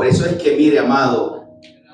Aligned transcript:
Por 0.00 0.08
eso 0.08 0.24
es 0.24 0.42
que, 0.42 0.56
mire, 0.56 0.78
amado, 0.78 1.44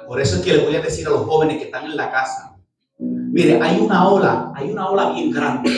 por 0.06 0.20
eso 0.20 0.36
es 0.36 0.42
que 0.42 0.52
le 0.52 0.64
voy 0.64 0.76
a 0.76 0.80
decir 0.80 1.04
a 1.08 1.10
los 1.10 1.22
jóvenes 1.22 1.58
que 1.58 1.64
están 1.64 1.86
en 1.86 1.97
la 1.97 2.08
casa, 2.08 2.56
mire, 3.00 3.60
hay 3.60 3.81
una 3.81 4.08
ola, 4.08 4.52
hay 4.54 4.70
una 4.70 4.88
ola 4.88 5.10
bien 5.10 5.33
grande. 5.33 5.68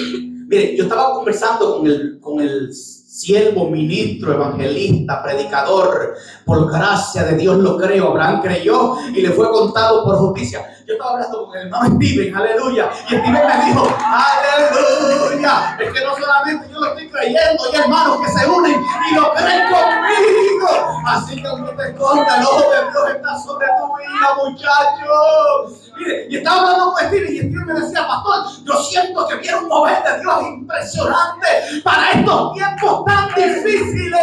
Mire, 0.47 0.77
yo 0.77 0.83
estaba 0.83 1.15
conversando 1.15 1.79
con 1.79 1.87
el, 1.87 2.21
con 2.21 2.39
el 2.41 2.71
siervo, 2.75 3.71
ministro, 3.71 4.35
evangelista, 4.35 5.23
predicador, 5.23 6.17
por 6.45 6.71
gracia 6.71 7.25
de 7.25 7.39
Dios 7.39 7.57
lo 7.61 7.79
creo, 7.79 8.09
Abraham 8.09 8.43
creyó 8.43 8.97
y 9.09 9.23
le 9.23 9.31
fue 9.31 9.51
contado 9.51 10.05
por 10.05 10.19
justicia. 10.19 10.67
Yo 10.89 10.95
estaba 10.95 11.11
hablando 11.17 11.47
con 11.47 11.55
el 11.55 11.67
hermano 11.67 11.97
Steven, 11.97 12.35
aleluya, 12.35 12.91
y 12.91 13.15
Steven 13.15 13.33
me 13.33 13.67
dijo, 13.67 13.95
aleluya, 14.09 15.77
es 15.79 15.93
que 15.93 16.01
no 16.03 16.17
solamente 16.17 16.67
yo 16.73 16.81
lo 16.81 16.87
estoy 16.87 17.11
creyendo, 17.11 17.63
hay 17.71 17.81
hermanos 17.81 18.21
que 18.25 18.33
se 18.33 18.49
unen 18.49 18.83
y 19.11 19.15
lo 19.15 19.35
creen 19.35 19.69
conmigo. 19.69 21.03
Así 21.07 21.43
que 21.43 21.47
aunque 21.47 21.73
te 21.75 21.91
esconda, 21.91 22.37
el 22.39 22.43
ojo 22.43 22.71
de 22.71 22.91
Dios 22.91 23.11
está 23.17 23.39
sobre 23.39 23.67
tu 23.67 23.85
vida, 23.99 24.29
muchachos. 24.43 25.93
Mire, 25.99 26.27
y 26.31 26.37
estaba 26.39 26.61
hablando 26.63 26.93
con 26.95 27.05
Steven 27.05 27.35
y 27.35 27.37
Steven 27.37 27.67
me 27.67 27.75
decía, 27.75 28.07
pastor, 28.09 28.65
yo 28.65 28.83
siento 28.83 29.29
que 29.29 29.37
viene 29.37 29.59
un 29.59 29.69
mover 29.69 30.03
de 30.03 30.21
Dios 30.21 30.43
impresionante 30.43 31.49
para 31.85 32.13
estos 32.13 32.55
tiempos 32.55 33.05
tan 33.05 33.29
difíciles. 33.35 34.17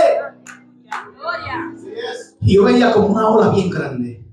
Y 2.42 2.56
yo 2.56 2.64
veía 2.64 2.92
como 2.92 3.10
una 3.10 3.30
ola 3.30 3.50
bien 3.50 3.70
grande, 3.70 4.26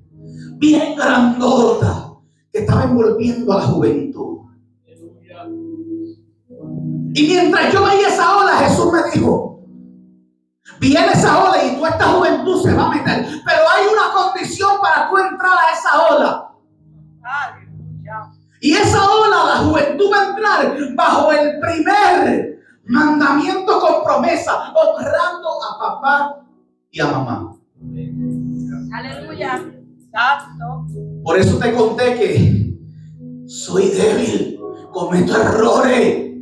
bien 0.56 0.96
grandota, 0.96 2.11
que 2.52 2.60
estaba 2.60 2.84
envolviendo 2.84 3.52
a 3.52 3.56
la 3.56 3.62
juventud. 3.62 4.38
Y 7.14 7.26
mientras 7.26 7.72
yo 7.72 7.84
veía 7.84 8.08
esa 8.08 8.36
ola, 8.38 8.56
Jesús 8.58 8.92
me 8.92 9.10
dijo, 9.10 9.60
viene 10.80 11.12
esa 11.12 11.42
ola 11.44 11.64
y 11.64 11.76
toda 11.76 11.90
esta 11.90 12.04
juventud 12.04 12.62
se 12.62 12.74
va 12.74 12.86
a 12.86 12.90
meter, 12.90 13.26
pero 13.44 13.60
hay 13.68 13.86
una 13.86 14.14
condición 14.14 14.80
para 14.80 15.08
tú 15.08 15.18
entrar 15.18 15.52
a 15.52 15.72
esa 15.72 16.14
ola. 16.14 16.48
Y 18.60 18.74
esa 18.74 18.98
ola, 19.04 19.44
la 19.44 19.56
juventud 19.56 20.10
va 20.12 20.20
a 20.20 20.28
entrar 20.28 20.94
bajo 20.94 21.32
el 21.32 21.58
primer 21.60 22.58
mandamiento 22.84 23.80
con 23.80 24.04
promesa, 24.04 24.72
honrando 24.72 25.48
a 25.64 25.78
papá 25.78 26.44
y 26.90 27.00
a 27.00 27.06
mamá. 27.06 27.56
Aleluya. 28.92 29.60
Por 31.22 31.38
eso 31.38 31.58
te 31.58 31.72
conté 31.72 32.14
que 32.18 32.72
soy 33.46 33.88
débil, 33.90 34.58
cometo 34.92 35.36
errores. 35.36 36.32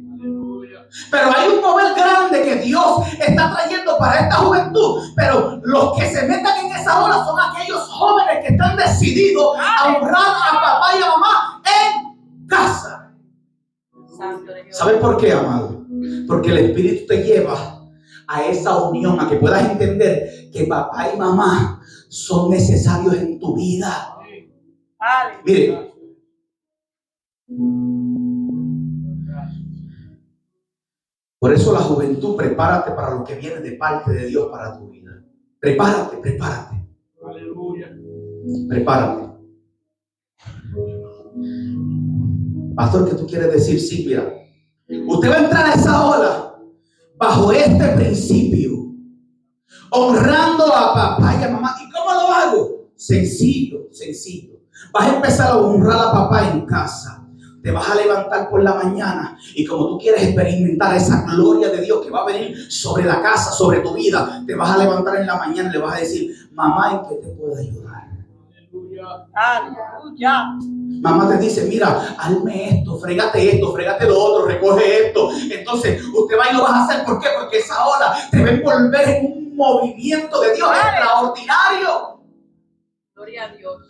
Pero 1.10 1.30
hay 1.36 1.48
un 1.48 1.60
mover 1.60 1.94
grande 1.94 2.42
que 2.42 2.56
Dios 2.56 3.00
está 3.20 3.52
trayendo 3.52 3.96
para 3.98 4.20
esta 4.20 4.36
juventud. 4.36 5.02
Pero 5.14 5.60
los 5.62 5.98
que 5.98 6.10
se 6.10 6.26
metan 6.26 6.66
en 6.66 6.72
esa 6.72 7.02
hora 7.02 7.24
son 7.24 7.38
aquellos 7.38 7.80
jóvenes 7.88 8.44
que 8.44 8.52
están 8.52 8.76
decididos 8.76 9.56
a 9.58 9.88
honrar 9.88 10.34
a 10.50 10.60
papá 10.60 10.86
y 10.98 11.02
a 11.02 11.08
mamá 11.08 11.62
en 11.64 12.46
casa. 12.46 13.12
¿Sabes 14.70 14.96
por 14.96 15.16
qué, 15.16 15.32
amado? 15.32 15.84
Porque 16.26 16.50
el 16.50 16.58
Espíritu 16.58 17.06
te 17.06 17.22
lleva 17.22 17.80
a 18.26 18.44
esa 18.44 18.76
unión, 18.76 19.18
a 19.20 19.28
que 19.28 19.36
puedas 19.36 19.68
entender 19.68 20.50
que 20.52 20.64
papá 20.64 21.10
y 21.12 21.18
mamá 21.18 21.80
son 22.08 22.50
necesarios 22.50 23.16
en 23.16 23.38
tu 23.38 23.54
vida. 23.56 24.16
Mire, 25.44 25.92
por 31.38 31.52
eso 31.54 31.72
la 31.72 31.80
juventud, 31.80 32.36
prepárate 32.36 32.90
para 32.92 33.14
lo 33.14 33.24
que 33.24 33.34
viene 33.36 33.60
de 33.60 33.72
parte 33.72 34.12
de 34.12 34.26
Dios 34.26 34.48
para 34.50 34.78
tu 34.78 34.90
vida. 34.90 35.24
Prepárate, 35.58 36.18
prepárate. 36.18 36.86
Aleluya. 37.26 37.96
Prepárate. 38.68 39.30
Pastor, 42.74 43.08
¿qué 43.08 43.14
tú 43.14 43.26
quieres 43.26 43.52
decir? 43.52 43.80
Sí, 43.80 44.04
mira. 44.06 44.34
Usted 45.06 45.30
va 45.30 45.34
a 45.34 45.44
entrar 45.44 45.66
a 45.66 45.74
esa 45.74 46.06
ola 46.06 46.62
bajo 47.16 47.52
este 47.52 47.88
principio, 47.96 48.94
honrando 49.90 50.64
a 50.66 50.94
papá 50.94 51.38
y 51.40 51.44
a 51.44 51.48
mamá. 51.48 51.74
¿Y 51.80 51.90
cómo 51.90 52.12
lo 52.12 52.32
hago? 52.32 52.90
Sencillo, 52.96 53.88
sencillo. 53.92 54.49
Vas 54.92 55.06
a 55.06 55.14
empezar 55.16 55.50
a 55.50 55.56
honrar 55.56 55.98
a 55.98 56.12
papá 56.12 56.48
en 56.48 56.66
casa. 56.66 57.24
Te 57.62 57.70
vas 57.70 57.90
a 57.90 57.94
levantar 57.94 58.48
por 58.48 58.62
la 58.62 58.74
mañana 58.74 59.36
y 59.54 59.66
como 59.66 59.86
tú 59.86 59.98
quieres 59.98 60.22
experimentar 60.22 60.96
esa 60.96 61.24
gloria 61.26 61.68
de 61.68 61.82
Dios 61.82 62.00
que 62.02 62.10
va 62.10 62.22
a 62.22 62.26
venir 62.26 62.72
sobre 62.72 63.04
la 63.04 63.20
casa, 63.20 63.52
sobre 63.52 63.80
tu 63.80 63.92
vida, 63.92 64.42
te 64.46 64.54
vas 64.54 64.70
a 64.70 64.78
levantar 64.78 65.16
en 65.16 65.26
la 65.26 65.36
mañana 65.36 65.68
y 65.68 65.72
le 65.72 65.78
vas 65.78 65.96
a 65.96 66.00
decir, 66.00 66.34
mamá, 66.52 66.92
¿en 66.92 67.08
qué 67.08 67.16
te 67.16 67.28
puedo 67.34 67.54
ayudar? 67.56 68.10
Aleluya. 69.34 70.56
Mamá 71.00 71.28
te 71.28 71.38
dice, 71.38 71.64
mira, 71.64 72.14
hazme 72.18 72.78
esto, 72.78 72.98
fregate 72.98 73.56
esto, 73.56 73.72
fregate 73.72 74.06
lo 74.06 74.18
otro, 74.18 74.46
recoge 74.46 75.06
esto. 75.06 75.30
Entonces, 75.50 76.02
usted 76.14 76.38
va 76.38 76.50
y 76.50 76.56
lo 76.56 76.62
vas 76.62 76.72
a 76.72 76.84
hacer. 76.84 77.04
¿Por 77.04 77.18
qué? 77.18 77.28
Porque 77.38 77.58
esa 77.58 77.86
ola 77.86 78.14
te 78.30 78.42
va 78.42 78.48
a 78.48 78.52
envolver 78.52 79.08
en 79.08 79.24
un 79.26 79.56
movimiento 79.56 80.40
de 80.40 80.54
Dios 80.54 80.70
extraordinario. 80.70 82.20
Gloria 83.14 83.44
a 83.44 83.56
Dios. 83.56 83.89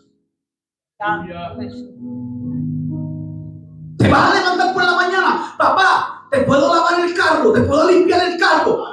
Te 3.97 4.09
vas 4.11 4.31
a 4.31 4.35
levantar 4.35 4.75
por 4.75 4.85
la 4.85 4.93
mañana, 4.93 5.55
papá, 5.57 6.27
te 6.31 6.43
puedo 6.43 6.75
lavar 6.75 7.01
el 7.01 7.15
carro, 7.15 7.55
te 7.55 7.63
puedo 7.63 7.91
limpiar 7.91 8.21
el 8.29 8.39
carro. 8.39 8.85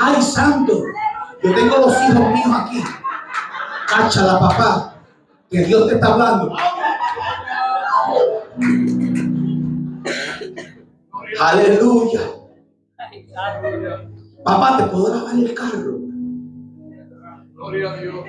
Ay, 0.00 0.22
santo, 0.22 0.72
yo 1.42 1.52
tengo 1.52 1.78
los 1.78 2.00
hijos 2.00 2.30
míos 2.30 2.46
aquí. 2.54 2.84
Cáchala, 3.88 4.38
papá, 4.38 4.94
que 5.50 5.64
Dios 5.64 5.88
te 5.88 5.94
está 5.94 6.12
hablando. 6.12 6.54
Aleluya. 11.40 12.20
Papá, 14.44 14.76
te 14.76 14.84
puedo 14.84 15.12
lavar 15.12 15.34
el 15.34 15.54
carro. 15.54 15.98
Gloria 17.54 17.90
a 17.90 17.96
Dios. 17.96 18.24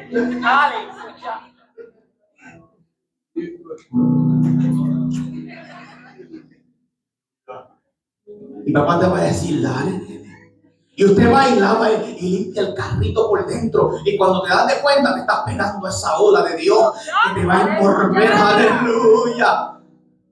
Y 3.35 3.47
papá 8.71 8.99
te 8.99 9.07
va 9.07 9.19
a 9.19 9.23
decir, 9.23 9.59
dale, 9.61 10.01
Y 10.95 11.05
usted 11.05 11.31
lava 11.59 11.91
y 11.91 12.21
limpia 12.21 12.61
el 12.61 12.75
carrito 12.75 13.27
por 13.27 13.47
dentro. 13.47 13.93
Y 14.05 14.15
cuando 14.17 14.43
te 14.43 14.49
das 14.49 14.67
de 14.67 14.75
cuenta, 14.81 15.15
te 15.15 15.21
estás 15.21 15.39
pegando 15.45 15.87
esa 15.87 16.19
ola 16.19 16.43
de 16.43 16.57
Dios 16.57 16.93
que 17.27 17.41
te 17.41 17.47
va 17.47 17.57
a 17.57 17.77
envolver. 17.77 18.31
Aleluya. 18.31 19.73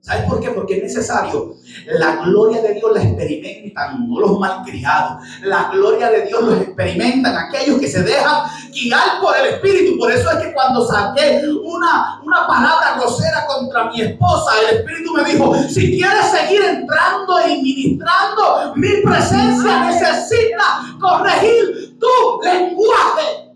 ¿Sabes 0.02 0.24
por 0.24 0.40
qué? 0.40 0.50
Porque 0.50 0.78
es 0.78 0.82
necesario. 0.82 1.54
La 1.86 2.24
gloria 2.24 2.60
de 2.60 2.74
Dios 2.74 2.90
la 2.92 3.04
experimentan, 3.04 4.08
no 4.08 4.18
los 4.18 4.38
malcriados. 4.38 5.22
La 5.42 5.70
gloria 5.72 6.10
de 6.10 6.26
Dios 6.26 6.42
los 6.42 6.60
experimentan 6.60 7.36
aquellos 7.36 7.78
que 7.78 7.86
se 7.86 8.02
dejan 8.02 8.50
guiar 8.72 9.20
por 9.20 9.36
el 9.36 9.54
Espíritu. 9.54 9.98
Por 9.98 10.10
eso 10.10 10.30
es 10.30 10.38
que 10.38 10.52
cuando 10.52 10.86
saqué 10.86 11.42
una, 11.62 12.20
una 12.24 12.46
palabra 12.46 12.96
grosera 12.96 13.46
contra 13.46 13.90
mi 13.90 14.00
esposa, 14.00 14.52
el 14.60 14.78
Espíritu 14.78 15.12
me 15.14 15.24
dijo, 15.24 15.54
si 15.68 15.98
quieres 15.98 16.26
seguir 16.26 16.62
entrando 16.62 17.34
y 17.46 17.62
ministrando, 17.62 18.72
mi 18.76 18.88
presencia 19.04 19.84
necesita 19.84 20.96
corregir 21.00 21.98
tu 21.98 22.42
lenguaje. 22.42 23.54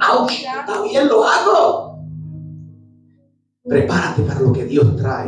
Aunque 0.00 0.34
está 0.34 0.82
bien, 0.82 1.08
lo 1.08 1.24
hago. 1.24 1.98
Prepárate 3.64 4.22
para 4.22 4.40
lo 4.40 4.52
que 4.52 4.64
Dios 4.64 4.96
trae. 4.96 5.26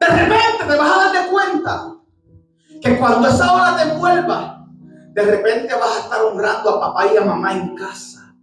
De 0.00 0.06
repente 0.06 0.64
te 0.68 0.76
vas 0.76 0.92
a 0.92 1.04
dar 1.04 1.12
de 1.12 1.30
cuenta 1.30 1.94
que 2.84 2.98
cuando 2.98 3.28
esa 3.28 3.50
hora 3.50 3.76
te 3.76 3.82
envuelva, 3.90 4.66
de 5.14 5.22
repente 5.22 5.74
vas 5.74 5.96
a 5.96 6.00
estar 6.00 6.22
honrando 6.22 6.70
a 6.70 6.80
papá 6.80 7.06
y 7.06 7.16
a 7.16 7.24
mamá 7.24 7.52
en 7.52 7.74
casa. 7.74 8.34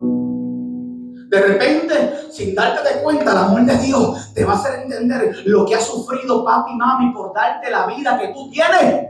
De 0.00 1.38
repente, 1.38 2.32
sin 2.32 2.54
darte 2.54 2.94
de 2.94 3.02
cuenta, 3.02 3.30
el 3.32 3.36
amor 3.36 3.60
de 3.66 3.76
Dios 3.76 4.32
te 4.32 4.46
va 4.46 4.54
a 4.54 4.56
hacer 4.56 4.80
entender 4.80 5.42
lo 5.44 5.66
que 5.66 5.74
ha 5.74 5.80
sufrido 5.80 6.42
papi 6.42 6.72
y 6.72 6.76
mami 6.76 7.12
por 7.12 7.34
darte 7.34 7.70
la 7.70 7.84
vida 7.86 8.18
que 8.18 8.28
tú 8.28 8.50
tienes. 8.50 9.06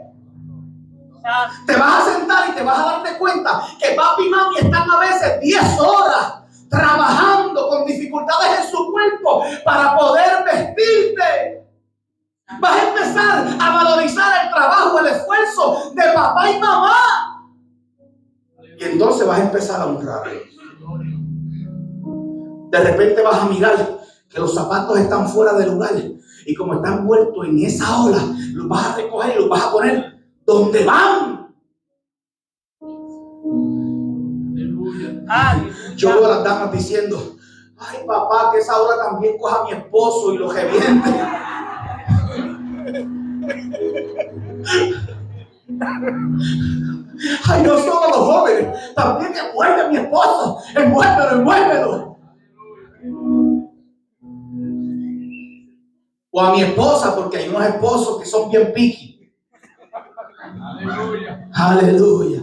Te 1.65 1.77
vas 1.77 2.09
a 2.09 2.13
sentar 2.13 2.49
y 2.49 2.53
te 2.53 2.65
vas 2.65 2.79
a 2.81 2.85
darte 2.85 3.17
cuenta 3.17 3.63
que 3.79 3.95
papi 3.95 4.27
y 4.27 4.29
mami 4.29 4.57
están 4.59 4.91
a 4.91 4.99
veces 4.99 5.41
10 5.41 5.79
horas 5.79 6.43
trabajando 6.69 7.69
con 7.69 7.87
dificultades 7.87 8.65
en 8.65 8.71
su 8.71 8.91
cuerpo 8.91 9.45
para 9.65 9.97
poder 9.97 10.45
vestirte. 10.45 11.68
Vas 12.61 12.73
a 12.73 12.89
empezar 12.89 13.57
a 13.61 13.75
valorizar 13.75 14.47
el 14.47 14.53
trabajo, 14.53 14.99
el 15.01 15.07
esfuerzo 15.07 15.93
de 15.95 16.03
papá 16.15 16.51
y 16.51 16.59
mamá. 16.59 16.95
Y 18.79 18.85
entonces 18.85 19.27
vas 19.27 19.39
a 19.39 19.43
empezar 19.45 19.81
a 19.81 19.87
honrar. 19.87 20.23
De 22.71 22.79
repente 22.79 23.23
vas 23.23 23.43
a 23.43 23.47
mirar 23.47 23.99
que 24.29 24.41
los 24.41 24.55
zapatos 24.55 24.99
están 24.99 25.29
fuera 25.29 25.53
del 25.55 25.73
lugar. 25.73 25.93
Y 26.47 26.55
como 26.55 26.75
están 26.75 27.07
vueltos 27.07 27.47
en 27.47 27.59
esa 27.59 28.03
ola, 28.03 28.21
los 28.55 28.69
vas 28.69 28.87
a 28.87 28.97
recoger 28.97 29.37
y 29.37 29.41
los 29.41 29.49
vas 29.49 29.65
a 29.65 29.73
poner 29.73 30.19
donde 30.45 30.85
van. 30.85 31.39
Yo 35.97 36.11
veo 36.11 36.27
a 36.27 36.37
las 36.37 36.45
damas 36.45 36.73
diciendo, 36.73 37.37
ay 37.77 38.07
papá, 38.07 38.53
que 38.53 38.59
esa 38.59 38.81
hora 38.81 39.11
también 39.11 39.37
coja 39.37 39.61
a 39.61 39.65
mi 39.65 39.73
esposo 39.73 40.33
y 40.33 40.39
lo 40.39 40.51
reviente. 40.51 41.11
Ay, 47.47 47.63
no 47.63 47.79
solo 47.79 48.09
los 48.09 48.17
jóvenes, 48.17 48.95
también 48.95 49.33
envuelve 49.37 49.83
a 49.83 49.89
mi 49.89 49.97
esposo, 49.97 50.59
envuélvelo, 50.75 51.31
envuélvelo. 51.33 52.19
O 56.31 56.41
a 56.41 56.53
mi 56.53 56.63
esposa, 56.63 57.17
porque 57.17 57.39
hay 57.39 57.49
unos 57.49 57.65
esposos 57.65 58.21
que 58.21 58.27
son 58.27 58.51
bien 58.51 58.73
piqui. 58.73 59.33
Aleluya. 60.41 61.49
Aleluya. 61.53 62.43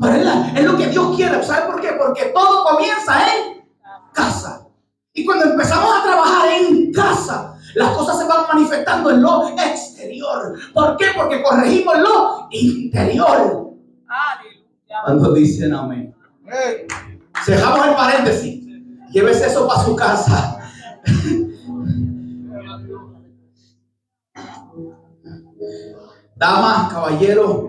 Pero 0.00 0.14
es, 0.14 0.64
lo 0.64 0.76
que 0.76 0.88
Dios 0.88 1.16
quiere. 1.16 1.42
¿Sabe 1.42 1.70
por 1.70 1.80
qué? 1.80 1.92
Porque 1.92 2.26
todo 2.26 2.64
comienza 2.64 3.14
en 3.34 3.64
casa. 4.12 4.66
Y 5.12 5.24
cuando 5.24 5.46
empezamos 5.46 5.90
a 5.98 6.02
trabajar 6.02 6.48
en 6.60 6.92
casa, 6.92 7.57
las 7.78 7.96
cosas 7.96 8.18
se 8.18 8.26
van 8.26 8.46
manifestando 8.52 9.10
en 9.10 9.22
lo 9.22 9.48
exterior. 9.50 10.58
¿Por 10.74 10.96
qué? 10.96 11.06
Porque 11.16 11.40
corregimos 11.42 11.96
lo 11.98 12.48
interior. 12.50 13.72
Cuando 15.04 15.32
dicen 15.32 15.72
amén. 15.72 16.12
Dejamos 17.46 17.86
el 17.86 17.94
paréntesis. 17.94 18.64
Llévese 19.12 19.46
eso 19.46 19.68
para 19.68 19.84
su 19.84 19.94
casa. 19.94 20.58
Damas, 26.34 26.92
caballeros, 26.92 27.64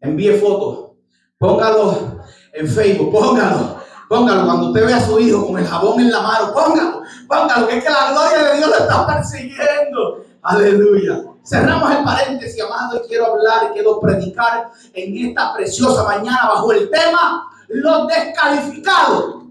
envíe 0.00 0.38
fotos. 0.38 0.92
Póngalo 1.38 2.20
en 2.52 2.68
Facebook, 2.68 3.10
póngalo. 3.10 3.81
Póngalo 4.12 4.44
cuando 4.44 4.66
usted 4.66 4.84
vea 4.84 4.98
a 4.98 5.00
su 5.00 5.18
hijo 5.18 5.46
con 5.46 5.58
el 5.58 5.66
jabón 5.66 5.98
en 5.98 6.10
la 6.10 6.20
mano, 6.20 6.52
póngalo, 6.52 7.02
póngalo, 7.26 7.66
que 7.66 7.78
es 7.78 7.82
que 7.82 7.88
la 7.88 8.12
gloria 8.12 8.44
de 8.44 8.58
Dios 8.58 8.68
lo 8.68 8.76
está 8.76 9.06
persiguiendo. 9.06 10.26
Aleluya. 10.42 11.22
Cerramos 11.42 11.90
el 11.92 12.04
paréntesis, 12.04 12.62
amado, 12.62 13.00
y 13.02 13.08
quiero 13.08 13.28
hablar 13.28 13.70
y 13.70 13.72
quiero 13.72 13.98
predicar 14.00 14.70
en 14.92 15.28
esta 15.28 15.54
preciosa 15.54 16.04
mañana 16.04 16.46
bajo 16.46 16.72
el 16.72 16.90
tema 16.90 17.48
los 17.68 18.06
descalificados. 18.06 19.44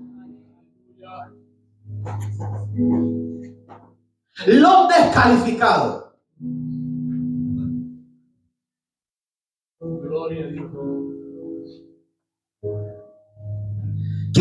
Los 4.45 4.89
descalificados. 4.89 6.03
Gloria 9.79 10.45
a 10.45 10.47
Dios. 10.49 10.60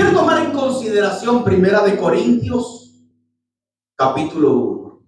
Quiero 0.01 0.17
tomar 0.17 0.43
en 0.43 0.53
consideración 0.53 1.45
Primera 1.45 1.83
de 1.83 1.95
Corintios, 1.99 2.91
capítulo 3.95 5.03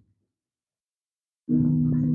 1. 1.46 2.12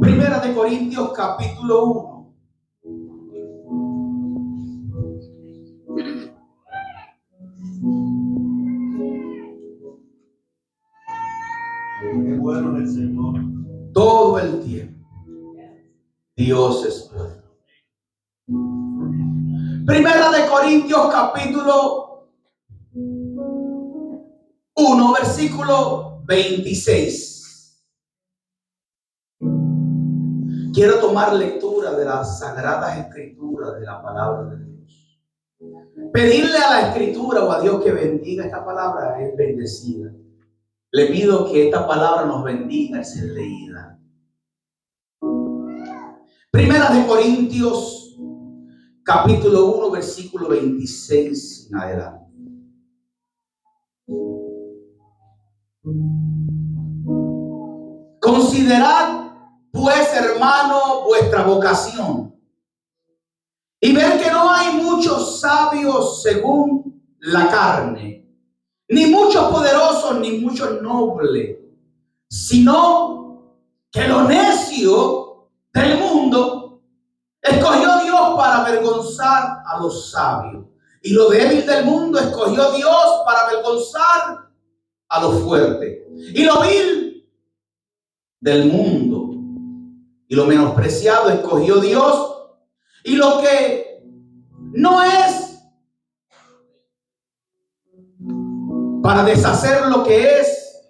Primera 0.00 0.40
de 0.40 0.54
Corintios 0.54 1.12
capítulo 1.12 1.84
1. 1.84 2.09
Todo 13.92 14.38
el 14.38 14.60
tiempo. 14.60 15.06
Dios 16.36 16.86
es 16.86 17.10
bueno. 17.12 17.42
Primera 19.86 20.30
de 20.30 20.48
Corintios 20.48 21.12
capítulo 21.12 22.30
1, 24.76 25.12
versículo 25.12 26.22
26. 26.24 27.84
Quiero 30.72 31.00
tomar 31.00 31.34
lectura 31.34 31.92
de 31.92 32.04
las 32.06 32.38
sagradas 32.38 32.96
escrituras 32.98 33.78
de 33.78 33.84
la 33.84 34.00
palabra 34.02 34.54
de 34.54 34.64
Dios. 34.64 35.20
Pedirle 36.14 36.56
a 36.56 36.70
la 36.70 36.80
escritura 36.88 37.44
o 37.44 37.52
a 37.52 37.60
Dios 37.60 37.84
que 37.84 37.92
bendiga 37.92 38.46
esta 38.46 38.64
palabra 38.64 39.20
es 39.20 39.36
bendecida. 39.36 40.10
Le 40.92 41.06
pido 41.06 41.50
que 41.50 41.66
esta 41.66 41.86
palabra 41.86 42.26
nos 42.26 42.42
bendiga 42.42 42.98
al 42.98 43.04
ser 43.04 43.30
leída. 43.30 43.96
Primera 46.50 46.90
de 46.90 47.06
Corintios, 47.06 48.18
capítulo 49.04 49.66
1, 49.76 49.90
versículo 49.92 50.48
26 50.48 51.68
en 51.70 51.76
adelante. 51.76 52.20
Considerad, 58.20 59.32
pues, 59.70 60.12
hermano, 60.12 61.04
vuestra 61.04 61.44
vocación. 61.44 62.34
Y 63.80 63.94
ver 63.94 64.20
que 64.20 64.30
no 64.32 64.50
hay 64.50 64.74
muchos 64.82 65.40
sabios 65.40 66.20
según 66.20 67.00
la 67.20 67.48
carne, 67.48 68.19
ni 68.90 69.06
muchos 69.06 69.44
poderosos, 69.50 70.18
ni 70.18 70.38
muchos 70.38 70.82
nobles, 70.82 71.58
sino 72.28 73.56
que 73.90 74.06
lo 74.06 74.24
necio 74.24 75.48
del 75.72 75.98
mundo 75.98 76.82
escogió 77.40 78.02
Dios 78.02 78.36
para 78.36 78.66
avergonzar 78.66 79.62
a 79.64 79.78
los 79.80 80.10
sabios. 80.10 80.64
Y 81.02 81.12
lo 81.12 81.30
débil 81.30 81.64
del 81.64 81.84
mundo 81.84 82.18
escogió 82.18 82.72
Dios 82.72 83.22
para 83.24 83.46
avergonzar 83.46 84.50
a 85.08 85.20
lo 85.20 85.32
fuerte. 85.32 86.06
Y 86.34 86.44
lo 86.44 86.60
vil 86.60 87.26
del 88.40 88.66
mundo. 88.72 89.30
Y 90.28 90.34
lo 90.34 90.46
menospreciado 90.46 91.30
escogió 91.30 91.76
Dios. 91.76 92.36
Y 93.04 93.16
lo 93.16 93.40
que 93.40 94.02
no 94.72 95.02
es 95.02 95.39
para 99.02 99.24
deshacer 99.24 99.86
lo 99.86 100.04
que 100.04 100.40
es, 100.40 100.80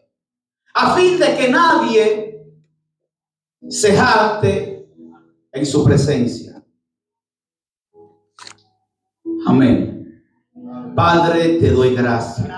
a 0.74 0.94
fin 0.94 1.18
de 1.18 1.36
que 1.36 1.48
nadie 1.48 2.44
se 3.68 3.96
jarte 3.96 4.88
en 5.52 5.66
su 5.66 5.84
presencia. 5.84 6.62
Amén. 9.46 10.24
Padre, 10.94 11.58
te 11.60 11.70
doy 11.70 11.94
gracias. 11.94 12.48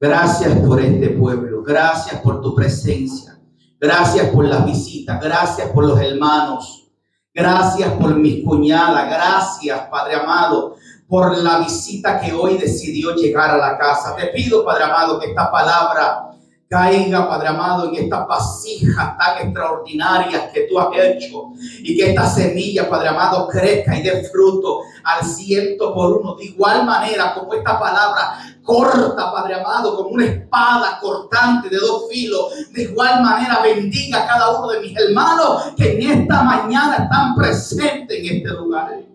Gracias 0.00 0.58
por 0.60 0.80
este 0.80 1.10
pueblo. 1.10 1.62
Gracias 1.62 2.20
por 2.20 2.40
tu 2.40 2.54
presencia. 2.54 3.38
Gracias 3.80 4.28
por 4.30 4.44
las 4.44 4.64
visitas. 4.64 5.20
Gracias 5.20 5.70
por 5.70 5.84
los 5.84 6.00
hermanos. 6.00 6.90
Gracias 7.34 7.92
por 7.92 8.16
mis 8.16 8.44
cuñadas. 8.44 9.08
Gracias, 9.08 9.80
Padre 9.88 10.16
amado, 10.16 10.76
por 11.08 11.38
la 11.38 11.60
visita 11.60 12.20
que 12.20 12.32
hoy 12.32 12.58
decidió 12.58 13.14
llegar 13.14 13.50
a 13.50 13.56
la 13.56 13.78
casa. 13.78 14.14
Te 14.14 14.26
pido, 14.26 14.64
Padre 14.64 14.84
amado, 14.84 15.18
que 15.18 15.28
esta 15.28 15.50
palabra 15.50 16.28
caiga, 16.68 17.26
Padre 17.26 17.48
amado, 17.48 17.88
en 17.88 18.04
estas 18.04 18.28
vasijas 18.28 19.16
tan 19.16 19.46
extraordinarias 19.46 20.50
que 20.52 20.66
tú 20.68 20.78
has 20.78 20.88
hecho 20.98 21.52
y 21.78 21.96
que 21.96 22.10
esta 22.10 22.28
semilla, 22.28 22.90
Padre 22.90 23.08
amado, 23.08 23.48
crezca 23.48 23.98
y 23.98 24.02
dé 24.02 24.22
fruto 24.24 24.80
al 25.02 25.24
ciento 25.24 25.94
por 25.94 26.18
uno. 26.18 26.34
De 26.34 26.44
igual 26.44 26.84
manera, 26.84 27.32
como 27.34 27.54
esta 27.54 27.80
palabra 27.80 28.40
corta, 28.62 29.32
Padre 29.32 29.54
amado, 29.54 29.96
como 29.96 30.10
una 30.10 30.26
espada 30.26 30.98
cortante 31.00 31.70
de 31.70 31.78
dos 31.78 32.02
filos. 32.10 32.52
De 32.74 32.82
igual 32.82 33.22
manera, 33.22 33.60
bendiga 33.62 34.24
a 34.24 34.26
cada 34.26 34.58
uno 34.58 34.68
de 34.68 34.80
mis 34.80 34.94
hermanos 34.94 35.72
que 35.74 35.92
en 35.92 36.20
esta 36.20 36.42
mañana 36.42 36.96
están 37.04 37.34
presentes 37.34 38.18
en 38.18 38.36
este 38.36 38.50
lugar. 38.50 39.07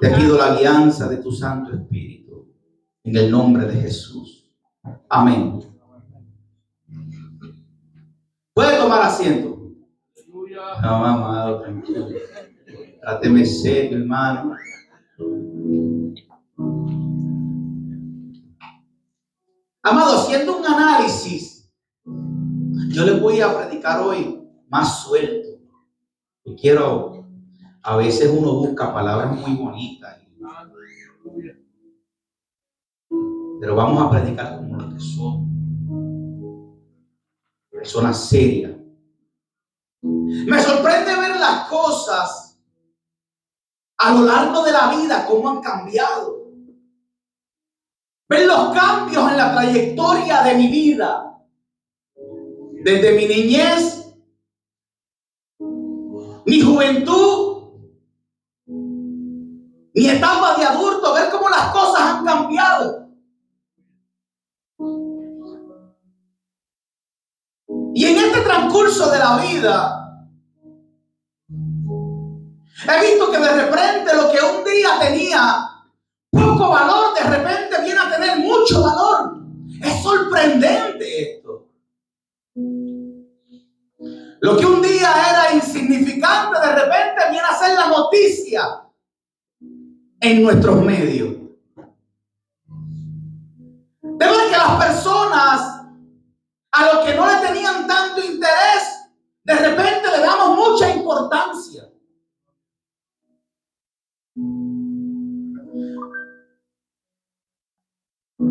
Te 0.00 0.10
pido 0.10 0.36
la 0.36 0.52
alianza 0.52 1.08
de 1.08 1.18
tu 1.18 1.30
Santo 1.32 1.72
Espíritu 1.74 2.52
en 3.04 3.16
el 3.16 3.30
nombre 3.30 3.66
de 3.66 3.80
Jesús. 3.80 4.50
Amén. 5.08 5.60
Puede 8.52 8.78
tomar 8.78 9.02
asiento. 9.02 9.54
No, 10.82 11.04
amado, 11.04 11.62
tranquilo. 11.62 12.08
Tráteme 13.00 13.44
serio, 13.44 13.98
hermano. 13.98 14.56
Amado, 19.82 20.18
haciendo 20.18 20.56
un 20.56 20.64
análisis, 20.64 21.70
yo 22.88 23.04
les 23.04 23.20
voy 23.20 23.40
a 23.40 23.54
predicar 23.54 24.00
hoy 24.00 24.48
más 24.68 25.04
suelto. 25.04 25.48
Y 26.44 26.56
quiero, 26.56 27.13
a 27.84 27.96
veces 27.96 28.30
uno 28.30 28.54
busca 28.54 28.92
palabras 28.94 29.38
muy 29.38 29.56
bonitas. 29.56 30.18
Pero 33.60 33.76
vamos 33.76 34.02
a 34.02 34.10
predicar 34.10 34.56
como 34.56 34.76
lo 34.76 34.90
que 34.90 35.00
son. 35.00 35.44
persona 37.70 38.12
seria. 38.14 38.74
Me 40.02 40.62
sorprende 40.62 41.14
ver 41.14 41.38
las 41.38 41.68
cosas 41.68 42.58
a 43.98 44.14
lo 44.14 44.22
largo 44.22 44.62
de 44.62 44.72
la 44.72 44.96
vida, 44.96 45.26
cómo 45.26 45.50
han 45.50 45.60
cambiado. 45.60 46.42
Ver 48.28 48.46
los 48.46 48.74
cambios 48.74 49.30
en 49.30 49.36
la 49.36 49.52
trayectoria 49.52 50.42
de 50.42 50.54
mi 50.54 50.68
vida. 50.68 51.38
Desde 52.82 53.12
mi 53.12 53.26
niñez, 53.26 54.14
mi 56.46 56.60
juventud, 56.60 57.53
mi 59.94 60.08
etapa 60.08 60.56
de 60.56 60.64
adulto, 60.64 61.14
ver 61.14 61.30
cómo 61.30 61.48
las 61.48 61.72
cosas 61.72 62.00
han 62.00 62.24
cambiado. 62.24 63.08
Y 67.94 68.04
en 68.06 68.16
este 68.16 68.40
transcurso 68.40 69.08
de 69.08 69.18
la 69.20 69.36
vida, 69.36 70.26
he 72.88 73.06
visto 73.06 73.30
que 73.30 73.38
de 73.38 73.52
repente 73.52 74.16
lo 74.16 74.32
que 74.32 74.38
un 74.40 74.64
día 74.64 74.98
tenía 75.00 75.70
poco 76.32 76.70
valor, 76.70 77.14
de 77.14 77.30
repente 77.30 77.82
viene 77.82 78.00
a 78.00 78.10
tener 78.10 78.38
mucho 78.40 78.82
valor. 78.82 79.38
Es 79.80 80.02
sorprendente 80.02 81.36
esto. 81.36 81.68
Lo 84.40 84.56
que 84.56 84.66
un 84.66 84.82
día 84.82 85.08
era 85.30 85.54
insignificante, 85.54 86.58
de 86.58 86.72
repente 86.74 87.30
viene 87.30 87.46
a 87.48 87.56
ser 87.56 87.74
la 87.74 87.86
noticia 87.86 88.83
en 90.24 90.42
nuestros 90.42 90.82
medios. 90.82 91.34
De 94.00 94.26
ver 94.26 94.50
que 94.50 94.56
las 94.56 94.82
personas 94.82 95.82
a 96.72 96.94
los 96.94 97.04
que 97.04 97.14
no 97.14 97.26
le 97.26 97.46
tenían 97.46 97.86
tanto 97.86 98.24
interés, 98.24 99.10
de 99.44 99.54
repente 99.54 100.10
le 100.10 100.20
damos 100.20 100.56
mucha 100.56 100.96
importancia. 100.96 101.90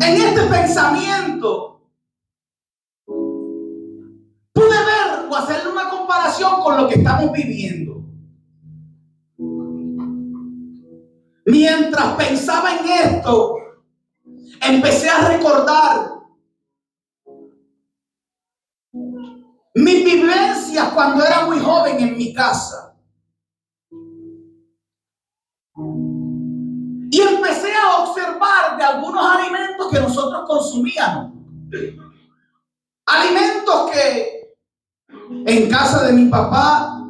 este 0.00 0.42
pensamiento 0.42 1.90
pude 3.04 4.68
ver 4.68 5.26
o 5.28 5.34
hacerle 5.34 5.72
una 5.72 5.90
comparación 5.90 6.62
con 6.62 6.76
lo 6.76 6.88
que 6.88 6.94
estamos 6.94 7.32
viviendo. 7.32 8.03
Mientras 11.46 12.16
pensaba 12.16 12.76
en 12.76 12.88
esto, 12.88 13.56
empecé 14.62 15.10
a 15.10 15.28
recordar 15.28 16.10
mis 19.74 20.04
vivencias 20.04 20.88
cuando 20.94 21.24
era 21.24 21.44
muy 21.46 21.58
joven 21.58 22.00
en 22.00 22.16
mi 22.16 22.32
casa. 22.32 22.96
Y 27.10 27.20
empecé 27.20 27.72
a 27.74 27.98
observar 27.98 28.76
de 28.76 28.84
algunos 28.84 29.24
alimentos 29.24 29.90
que 29.90 30.00
nosotros 30.00 30.44
consumíamos. 30.46 31.32
Alimentos 33.06 33.90
que 33.90 34.56
en 35.46 35.70
casa 35.70 36.06
de 36.06 36.12
mi 36.12 36.26
papá, 36.30 37.00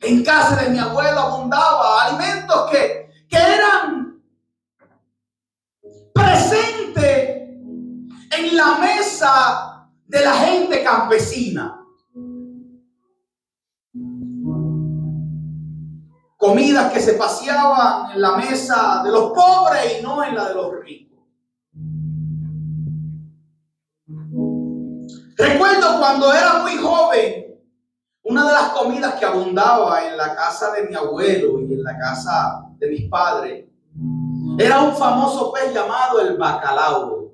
en 0.00 0.24
casa 0.24 0.62
de 0.62 0.70
mi 0.70 0.78
abuelo 0.78 1.18
abundaba. 1.18 2.06
Alimentos 2.06 2.70
que, 2.70 3.11
que 3.32 3.38
eran 3.38 4.22
presentes 6.12 7.48
en 8.38 8.56
la 8.56 8.78
mesa 8.78 9.88
de 10.06 10.24
la 10.24 10.34
gente 10.34 10.84
campesina. 10.84 11.78
comidas 16.36 16.92
que 16.92 16.98
se 16.98 17.12
paseaban 17.12 18.10
en 18.10 18.20
la 18.20 18.36
mesa 18.36 19.00
de 19.04 19.12
los 19.12 19.30
pobres 19.30 19.96
y 19.96 20.02
no 20.02 20.24
en 20.24 20.34
la 20.34 20.48
de 20.48 20.54
los 20.54 20.72
ricos. 20.82 21.20
Recuerdo 25.36 26.00
cuando 26.00 26.34
era 26.34 26.58
muy 26.62 26.76
joven, 26.78 27.60
una 28.24 28.44
de 28.48 28.52
las 28.54 28.70
comidas 28.70 29.14
que 29.14 29.24
abundaba 29.24 30.04
en 30.04 30.16
la 30.16 30.34
casa 30.34 30.72
de 30.72 30.88
mi 30.88 30.96
abuelo 30.96 31.60
y 31.60 31.74
en 31.74 31.84
la 31.84 31.96
casa 31.96 32.71
de 32.82 32.90
mis 32.90 33.08
padres 33.08 33.64
era 34.58 34.82
un 34.82 34.92
famoso 34.96 35.52
pez 35.52 35.72
llamado 35.72 36.20
el 36.20 36.36
bacalao. 36.36 37.32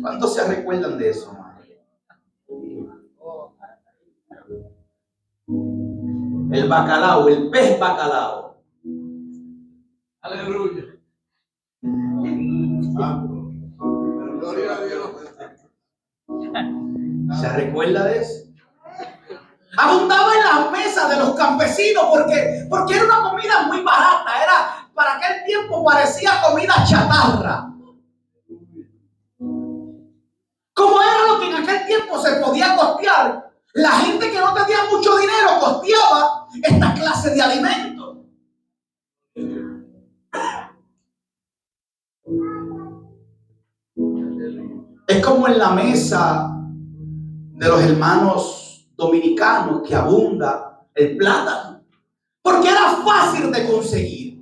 ¿Cuántos 0.00 0.34
se 0.34 0.46
recuerdan 0.46 0.98
de 0.98 1.10
eso? 1.10 1.36
el 6.52 6.68
bacalao, 6.68 7.28
el 7.28 7.50
pez 7.50 7.80
bacalao. 7.80 8.62
Aleluya. 10.20 10.84
Gloria 14.38 14.76
a 14.76 14.84
Dios. 14.84 15.10
¿Se 17.40 17.48
recuerda 17.56 18.04
de 18.04 18.18
eso? 18.18 18.51
Abundaba 19.76 20.34
en 20.34 20.44
las 20.44 20.70
mesas 20.70 21.08
de 21.08 21.16
los 21.16 21.34
campesinos 21.34 22.04
porque, 22.10 22.66
porque 22.68 22.94
era 22.94 23.04
una 23.04 23.30
comida 23.30 23.62
muy 23.62 23.80
barata. 23.82 24.42
Era, 24.42 24.88
para 24.94 25.16
aquel 25.16 25.44
tiempo 25.44 25.84
parecía 25.84 26.42
comida 26.42 26.74
chatarra. 26.86 27.68
Como 30.74 31.02
era 31.02 31.26
lo 31.26 31.40
que 31.40 31.50
en 31.50 31.56
aquel 31.56 31.86
tiempo 31.86 32.20
se 32.20 32.32
podía 32.36 32.76
costear, 32.76 33.50
la 33.74 33.90
gente 33.92 34.30
que 34.30 34.38
no 34.38 34.52
tenía 34.52 34.78
mucho 34.90 35.16
dinero 35.16 35.58
costeaba 35.58 36.46
esta 36.62 36.94
clase 36.94 37.30
de 37.30 37.42
alimentos. 37.42 38.18
Es 45.06 45.24
como 45.24 45.48
en 45.48 45.58
la 45.58 45.70
mesa 45.70 46.50
de 46.54 47.68
los 47.68 47.82
hermanos 47.82 48.61
dominicanos 49.02 49.82
que 49.86 49.94
abunda 49.94 50.86
el 50.94 51.16
plátano, 51.16 51.84
porque 52.40 52.68
era 52.68 52.96
fácil 53.04 53.50
de 53.50 53.66
conseguir. 53.66 54.40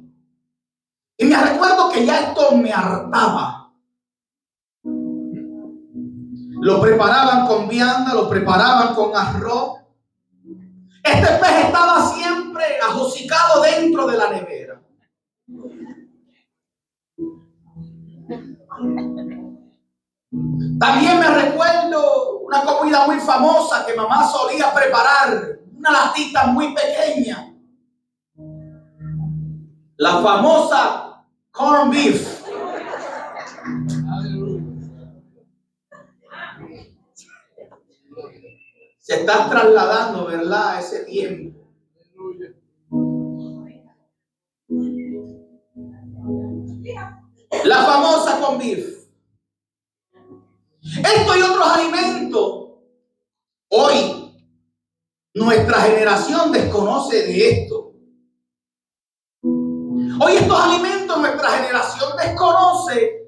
Y 1.16 1.24
me 1.24 1.36
recuerdo 1.36 1.90
que 1.90 2.04
ya 2.04 2.28
esto 2.28 2.56
me 2.56 2.72
hartaba. 2.72 3.72
Lo 6.62 6.80
preparaban 6.80 7.46
con 7.46 7.68
vianda, 7.68 8.14
lo 8.14 8.28
preparaban 8.28 8.94
con 8.94 9.16
arroz. 9.16 9.80
Este 11.02 11.26
pez 11.26 11.64
estaba 11.64 12.06
siempre 12.10 12.64
ajosicado 12.82 13.62
dentro 13.62 14.06
de 14.06 14.18
la 14.18 14.30
nevera. 14.30 14.69
También 20.80 21.20
me 21.20 21.28
recuerdo 21.28 22.38
una 22.38 22.64
comida 22.64 23.06
muy 23.06 23.20
famosa 23.20 23.84
que 23.84 23.94
mamá 23.94 24.26
solía 24.26 24.72
preparar, 24.72 25.58
una 25.76 25.92
latita 25.92 26.46
muy 26.46 26.74
pequeña. 26.74 27.54
La 29.96 30.22
famosa 30.22 31.26
corn 31.50 31.90
beef. 31.90 32.42
Se 39.00 39.16
está 39.16 39.50
trasladando, 39.50 40.28
¿verdad? 40.28 40.80
Ese 40.80 41.04
tiempo. 41.04 41.60
La 47.64 47.84
famosa 47.84 48.40
con 48.40 48.56
beef. 48.56 48.99
Esto 50.98 51.36
y 51.36 51.42
otros 51.42 51.66
alimentos. 51.66 52.68
Hoy, 53.68 54.34
nuestra 55.34 55.80
generación 55.82 56.50
desconoce 56.52 57.22
de 57.26 57.50
esto. 57.50 57.92
Hoy 59.42 60.36
estos 60.36 60.60
alimentos 60.60 61.18
nuestra 61.18 61.50
generación 61.50 62.16
desconoce. 62.16 63.20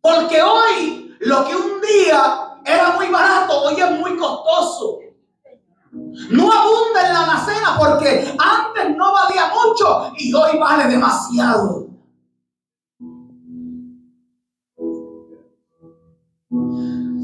Porque 0.00 0.40
hoy 0.40 1.16
lo 1.20 1.44
que 1.44 1.56
un 1.56 1.80
día 1.80 2.58
era 2.64 2.92
muy 2.92 3.08
barato, 3.08 3.62
hoy 3.62 3.80
es 3.80 3.90
muy 3.98 4.16
costoso. 4.16 5.00
No 5.92 6.52
abunda 6.52 7.06
en 7.06 7.12
la 7.12 7.24
alacena 7.24 7.76
porque 7.78 8.34
antes 8.38 8.96
no 8.96 9.12
valía 9.12 9.52
mucho 9.52 10.12
y 10.16 10.32
hoy 10.32 10.58
vale 10.58 10.86
demasiado. 10.86 11.87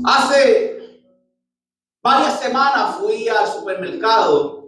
Hace 0.04 1.02
varias 2.02 2.38
semanas 2.38 2.96
fui 2.96 3.26
al 3.26 3.46
supermercado. 3.46 4.66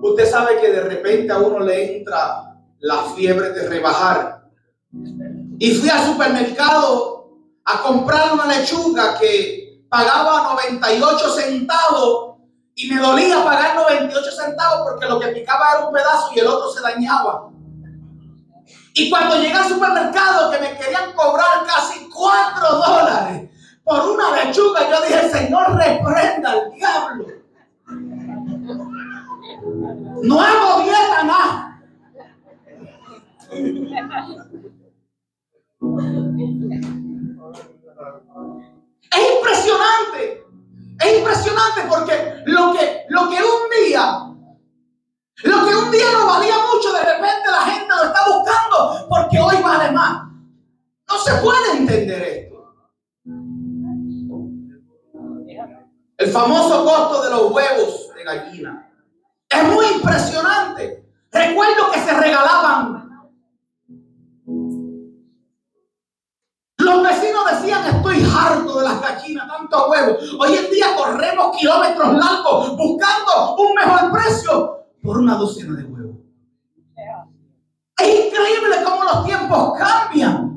Usted 0.00 0.30
sabe 0.30 0.60
que 0.60 0.70
de 0.70 0.82
repente 0.82 1.32
a 1.32 1.38
uno 1.38 1.60
le 1.60 1.98
entra 1.98 2.54
la 2.78 3.02
fiebre 3.16 3.50
de 3.50 3.68
rebajar. 3.68 4.44
Y 5.58 5.74
fui 5.74 5.88
al 5.88 6.06
supermercado 6.06 7.28
a 7.64 7.82
comprar 7.82 8.34
una 8.34 8.46
lechuga 8.46 9.18
que 9.18 9.82
pagaba 9.88 10.54
98 10.54 11.30
centavos 11.30 12.36
y 12.76 12.88
me 12.88 13.00
dolía 13.00 13.44
pagar 13.44 13.74
98 13.74 14.30
centavos 14.30 14.88
porque 14.88 15.06
lo 15.06 15.18
que 15.18 15.28
picaba 15.28 15.72
era 15.72 15.86
un 15.86 15.92
pedazo 15.92 16.30
y 16.34 16.38
el 16.38 16.46
otro 16.46 16.70
se 16.70 16.80
dañaba. 16.80 17.50
Y 18.94 19.10
cuando 19.10 19.36
llegué 19.36 19.54
al 19.54 19.68
supermercado 19.68 20.50
que 20.52 20.58
me 20.58 20.76
querían 20.76 21.12
cobrar 21.14 21.64
casi 21.66 22.08
4 22.08 22.76
dólares 22.76 23.51
por 23.84 24.10
una 24.10 24.44
lechuga, 24.44 24.88
yo 24.90 25.02
dije, 25.02 25.28
Señor, 25.30 25.76
reprenda 25.76 26.50
al 26.50 26.70
diablo. 26.72 27.26
No 30.22 30.40
hago 30.40 30.82
dieta 30.82 31.24
nada. 31.24 31.82
Es 39.10 39.34
impresionante. 39.36 40.46
Es 41.00 41.18
impresionante 41.18 41.80
porque 41.88 42.42
lo 42.46 42.72
que, 42.72 43.04
lo 43.08 43.28
que 43.28 43.36
un 43.36 43.86
día, 43.86 44.32
lo 45.42 45.66
que 45.66 45.74
un 45.74 45.90
día 45.90 46.12
no 46.12 46.26
valía 46.26 46.54
mucho, 46.72 46.92
de 46.92 47.00
repente 47.02 47.50
la 47.50 47.60
gente 47.62 47.88
lo 47.88 48.04
está 48.04 48.20
buscando 48.28 49.08
porque 49.08 49.40
hoy 49.40 49.56
vale 49.62 49.90
más. 49.90 50.28
No 51.08 51.18
se 51.18 51.34
puede 51.42 51.78
entender 51.78 52.22
esto. 52.22 52.51
El 56.22 56.30
famoso 56.30 56.84
costo 56.84 57.24
de 57.24 57.30
los 57.30 57.50
huevos 57.50 58.14
de 58.14 58.22
gallina. 58.22 58.88
Es 59.48 59.64
muy 59.64 59.84
impresionante. 59.86 61.04
Recuerdo 61.32 61.90
que 61.92 61.98
se 61.98 62.12
regalaban 62.12 63.02
Los 66.78 67.02
vecinos 67.02 67.44
decían, 67.50 67.84
estoy 67.86 68.24
harto 68.24 68.78
de 68.78 68.84
las 68.84 69.00
gallinas, 69.00 69.48
tantos 69.48 69.88
huevos. 69.88 70.36
Hoy 70.38 70.56
en 70.56 70.70
día 70.70 70.94
corremos 70.96 71.56
kilómetros 71.56 72.14
largos 72.14 72.76
buscando 72.76 73.56
un 73.56 73.74
mejor 73.74 74.12
precio 74.12 74.84
por 75.02 75.18
una 75.18 75.34
docena 75.34 75.76
de 75.76 75.84
huevos. 75.84 76.16
Es 77.98 78.26
increíble 78.26 78.76
cómo 78.84 79.04
los 79.04 79.24
tiempos 79.24 79.78
cambian. 79.78 80.52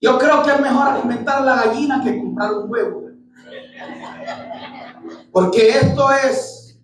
Yo 0.00 0.18
creo 0.18 0.42
que 0.42 0.50
es 0.50 0.60
mejor 0.60 0.88
alimentar 0.88 1.42
la 1.42 1.64
gallina 1.64 2.02
que 2.02 2.18
comprar 2.18 2.52
un 2.54 2.70
huevo. 2.70 3.02
Porque 5.32 5.70
esto 5.70 6.10
es 6.12 6.78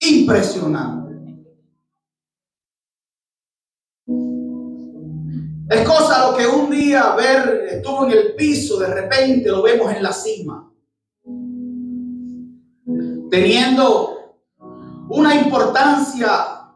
impresionante. 0.00 1.10
Es 5.70 5.88
cosa 5.88 6.30
lo 6.30 6.36
que 6.36 6.46
un 6.46 6.70
día 6.70 7.14
ver 7.14 7.68
estuvo 7.70 8.04
en 8.04 8.12
el 8.12 8.34
piso, 8.34 8.78
de 8.78 8.88
repente 8.88 9.50
lo 9.50 9.62
vemos 9.62 9.92
en 9.92 10.02
la 10.02 10.12
cima. 10.12 10.68
Teniendo 13.30 14.36
una 15.08 15.34
importancia 15.36 16.74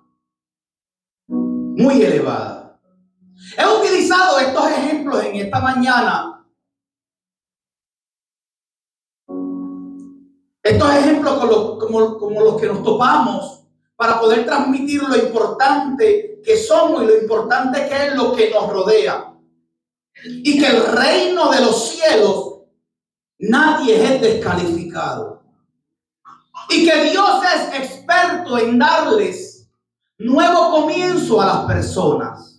muy 1.26 2.02
elevada. 2.02 2.63
He 3.57 3.67
utilizado 3.67 4.39
estos 4.39 4.71
ejemplos 4.71 5.25
en 5.25 5.37
esta 5.37 5.61
mañana 5.61 6.35
Estos 10.65 10.95
ejemplos 10.95 11.39
como, 11.79 12.17
como 12.17 12.41
los 12.41 12.59
que 12.59 12.67
nos 12.67 12.83
topamos 12.83 13.65
para 13.97 14.19
poder 14.19 14.47
transmitir 14.47 15.03
lo 15.03 15.14
importante 15.14 16.40
que 16.43 16.57
somos 16.57 17.03
y 17.03 17.07
lo 17.07 17.19
importante 17.19 17.87
que 17.87 18.07
es 18.07 18.14
lo 18.14 18.33
que 18.33 18.51
nos 18.51 18.73
rodea. 18.73 19.35
Y 20.25 20.59
que 20.59 20.67
el 20.67 20.87
reino 20.87 21.51
de 21.51 21.61
los 21.61 21.90
cielos 21.90 22.61
nadie 23.40 24.03
es 24.03 24.21
descalificado. 24.23 25.43
Y 26.71 26.88
que 26.88 27.11
Dios 27.11 27.40
es 27.55 27.81
experto 27.81 28.57
en 28.57 28.79
darles 28.79 29.69
nuevo 30.17 30.71
comienzo 30.71 31.43
a 31.43 31.47
las 31.47 31.59
personas. 31.67 32.54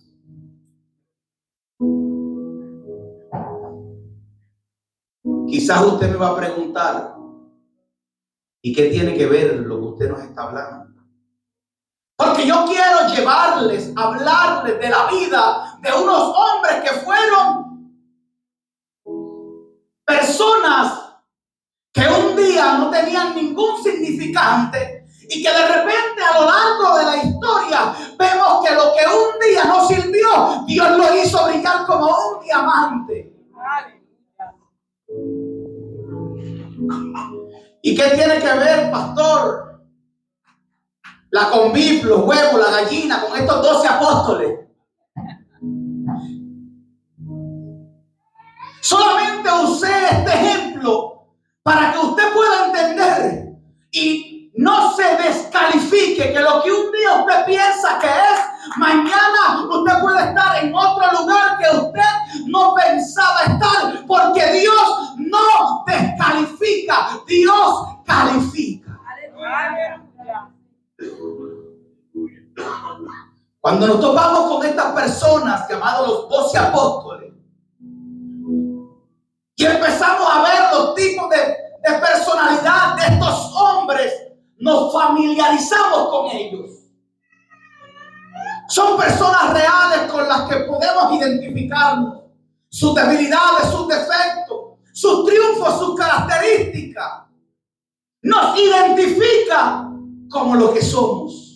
Quizás 5.48 5.82
usted 5.84 6.10
me 6.10 6.16
va 6.16 6.28
a 6.28 6.36
preguntar, 6.36 7.16
¿Y 8.66 8.72
qué 8.72 8.86
tiene 8.86 9.16
que 9.16 9.26
ver 9.26 9.60
lo 9.60 9.78
que 9.78 9.86
usted 9.86 10.10
nos 10.10 10.22
está 10.22 10.42
hablando? 10.42 11.00
Porque 12.16 12.44
yo 12.44 12.64
quiero 12.66 13.14
llevarles, 13.14 13.92
hablarles 13.94 14.80
de 14.80 14.88
la 14.88 15.06
vida 15.06 15.78
de 15.80 15.92
unos 15.92 16.34
hombres 16.34 16.82
que 16.82 16.96
fueron 16.98 18.02
personas 20.04 21.14
que 21.92 22.08
un 22.08 22.34
día 22.34 22.78
no 22.78 22.90
tenían 22.90 23.36
ningún 23.36 23.80
significante 23.84 25.06
y 25.28 25.44
que 25.44 25.48
de 25.48 25.68
repente 25.68 26.22
a 26.24 26.40
lo 26.40 26.46
largo 26.46 26.98
de 26.98 27.04
la 27.04 27.16
historia 27.18 27.94
vemos 28.18 28.66
que 28.66 28.74
lo 28.74 28.92
que 28.94 29.06
un 29.06 29.48
día 29.48 29.64
no 29.66 29.86
sirvió, 29.86 30.64
Dios 30.66 30.90
lo 30.90 31.22
hizo 31.22 31.46
brillar 31.46 31.86
como 31.86 32.06
un 32.06 32.42
diamante. 32.42 33.25
¿Y 37.86 37.94
qué 37.94 38.02
tiene 38.16 38.40
que 38.40 38.52
ver, 38.52 38.90
pastor? 38.90 39.80
La 41.30 41.50
convif, 41.50 42.02
los 42.02 42.24
huevos, 42.24 42.58
la 42.60 42.80
gallina, 42.82 43.20
con 43.20 43.38
estos 43.38 43.62
doce 43.62 43.86
apóstoles. 43.86 44.58
Solamente 48.80 49.48
usé 49.62 50.04
este 50.10 50.32
ejemplo 50.32 51.28
para 51.62 51.92
que 51.92 51.98
usted 52.00 52.24
pueda 52.34 52.66
entender 52.66 53.54
y 53.92 54.50
no 54.56 54.92
se 54.96 55.04
descalifique 55.18 56.32
que 56.32 56.40
lo 56.40 56.64
que 56.64 56.72
un 56.72 56.90
día 56.90 57.20
usted 57.20 57.46
piensa 57.46 58.00
que 58.00 58.08
es, 58.08 58.40
mañana 58.76 59.66
usted 59.68 60.00
puede 60.00 60.28
estar 60.28 60.64
en 60.64 60.74
otro 60.74 61.20
lugar 61.20 61.58
que 61.58 61.76
usted 61.76 62.46
no 62.46 62.74
pensaba 62.74 63.42
estar, 63.42 64.06
porque 64.06 64.52
Dios 64.52 65.14
no 65.16 65.84
descalifica, 65.86 67.20
Dios 67.26 67.86
califica. 68.04 69.00
Cuando 73.60 73.86
nos 73.88 74.00
topamos 74.00 74.48
con 74.48 74.64
estas 74.64 74.92
personas 74.92 75.68
llamados 75.68 76.08
los 76.08 76.28
doce 76.28 76.58
apóstoles 76.58 77.32
y 79.56 79.64
empezamos 79.64 80.28
a 80.30 80.42
ver 80.42 80.72
los 80.72 80.94
tipos 80.94 81.28
de, 81.30 81.36
de 81.36 81.98
personalidad 81.98 82.94
de 82.96 83.14
estos 83.14 83.52
hombres, 83.54 84.12
nos 84.58 84.92
familiarizamos 84.92 86.08
con 86.10 86.30
ellos. 86.30 86.75
Son 88.68 88.96
personas 88.98 89.52
reales 89.52 90.10
con 90.10 90.28
las 90.28 90.48
que 90.48 90.56
podemos 90.60 91.12
identificarnos. 91.12 92.22
Sus 92.68 92.94
debilidades, 92.94 93.70
sus 93.70 93.88
defectos, 93.88 94.78
sus 94.92 95.24
triunfos, 95.24 95.78
sus 95.78 95.94
características. 95.94 97.24
Nos 98.22 98.58
identifica 98.58 99.88
como 100.28 100.56
lo 100.56 100.74
que 100.74 100.82
somos. 100.82 101.46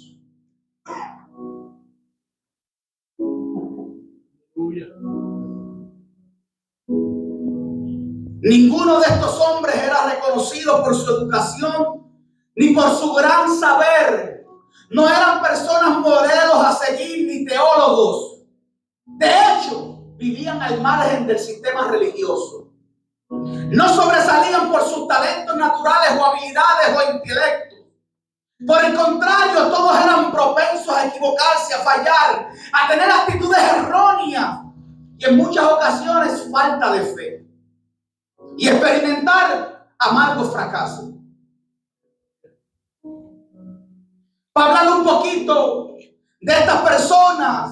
Ninguno 8.42 9.01
de 9.01 9.07
estos 9.07 9.38
hombres 9.38 9.77
era 9.77 10.07
reconocido 10.14 10.83
por 10.83 10.94
su 10.94 11.11
educación 11.11 12.11
ni 12.57 12.70
por 12.75 12.90
su 12.94 13.12
gran 13.12 13.55
saber. 13.55 14.39
No 14.90 15.09
eran 15.09 15.40
personas 15.40 15.98
modelos 15.98 16.64
a 16.64 16.72
seguir 16.72 17.29
ni 17.29 17.44
teólogos. 17.44 18.40
De 19.07 19.29
hecho, 19.29 20.03
vivían 20.16 20.61
al 20.61 20.81
margen 20.81 21.29
del 21.29 21.38
sistema 21.38 21.87
religioso. 21.87 22.72
No 23.29 23.88
sobresalían 23.88 24.70
por 24.72 24.83
sus 24.83 25.07
talentos 25.07 25.57
naturales 25.57 26.18
o 26.18 26.24
habilidades 26.24 26.96
o 26.96 27.12
intelectos. 27.12 27.79
Por 28.66 28.85
el 28.85 28.94
contrario, 28.94 29.68
todos 29.68 29.96
eran 30.03 30.33
propensos 30.33 30.92
a 30.92 31.07
equivocarse, 31.07 31.72
a 31.72 31.79
fallar, 31.79 32.48
a 32.72 32.88
tener 32.88 33.11
actitudes 33.11 33.62
erróneas 33.76 34.59
y 35.16 35.24
en 35.24 35.37
muchas 35.37 35.64
ocasiones 35.70 36.48
falta 36.50 36.90
de 36.92 37.00
fe. 37.14 37.46
Y 38.59 38.68
experimentar 38.68 39.88
amargos 39.98 40.53
fracasos. 40.53 41.19
Para 44.61 44.81
hablar 44.81 44.99
un 44.99 45.05
poquito 45.05 45.94
de 46.38 46.53
estas 46.53 46.83
personas, 46.83 47.70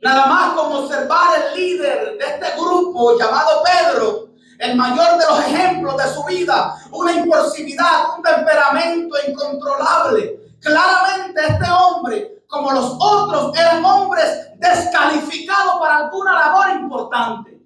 nada 0.00 0.24
más 0.24 0.54
como 0.54 0.78
observar 0.78 1.38
el 1.38 1.60
líder 1.60 2.16
de 2.16 2.24
este 2.24 2.58
grupo 2.58 3.18
llamado 3.18 3.62
Pedro, 3.62 4.30
el 4.58 4.74
mayor 4.74 5.18
de 5.18 5.26
los 5.26 5.40
ejemplos 5.40 5.98
de 5.98 6.14
su 6.14 6.24
vida, 6.24 6.74
una 6.92 7.12
impulsividad, 7.12 8.16
un 8.16 8.22
temperamento 8.22 9.16
incontrolable. 9.28 10.40
Claramente 10.62 11.42
este 11.46 11.70
hombre 11.70 12.42
como 12.46 12.72
los 12.72 12.96
otros, 12.98 13.54
eran 13.58 13.84
hombres 13.84 14.48
descalificados 14.56 15.74
para 15.78 16.06
alguna 16.06 16.32
labor 16.32 16.70
importante. 16.80 17.60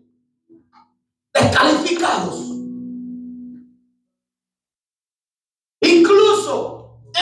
Descalificados. 1.33 2.58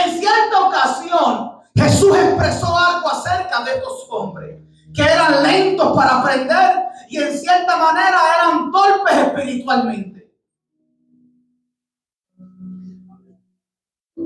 En 0.05 0.19
cierta 0.19 0.67
ocasión 0.67 1.57
Jesús 1.75 2.17
expresó 2.17 2.77
algo 2.77 3.09
acerca 3.09 3.63
de 3.63 3.75
estos 3.75 4.07
hombres, 4.11 4.63
que 4.95 5.03
eran 5.03 5.43
lentos 5.43 5.95
para 5.95 6.21
aprender 6.21 6.87
y 7.09 7.19
en 7.19 7.39
cierta 7.39 7.77
manera 7.77 8.19
eran 8.35 8.71
torpes 8.71 9.17
espiritualmente. 9.17 10.35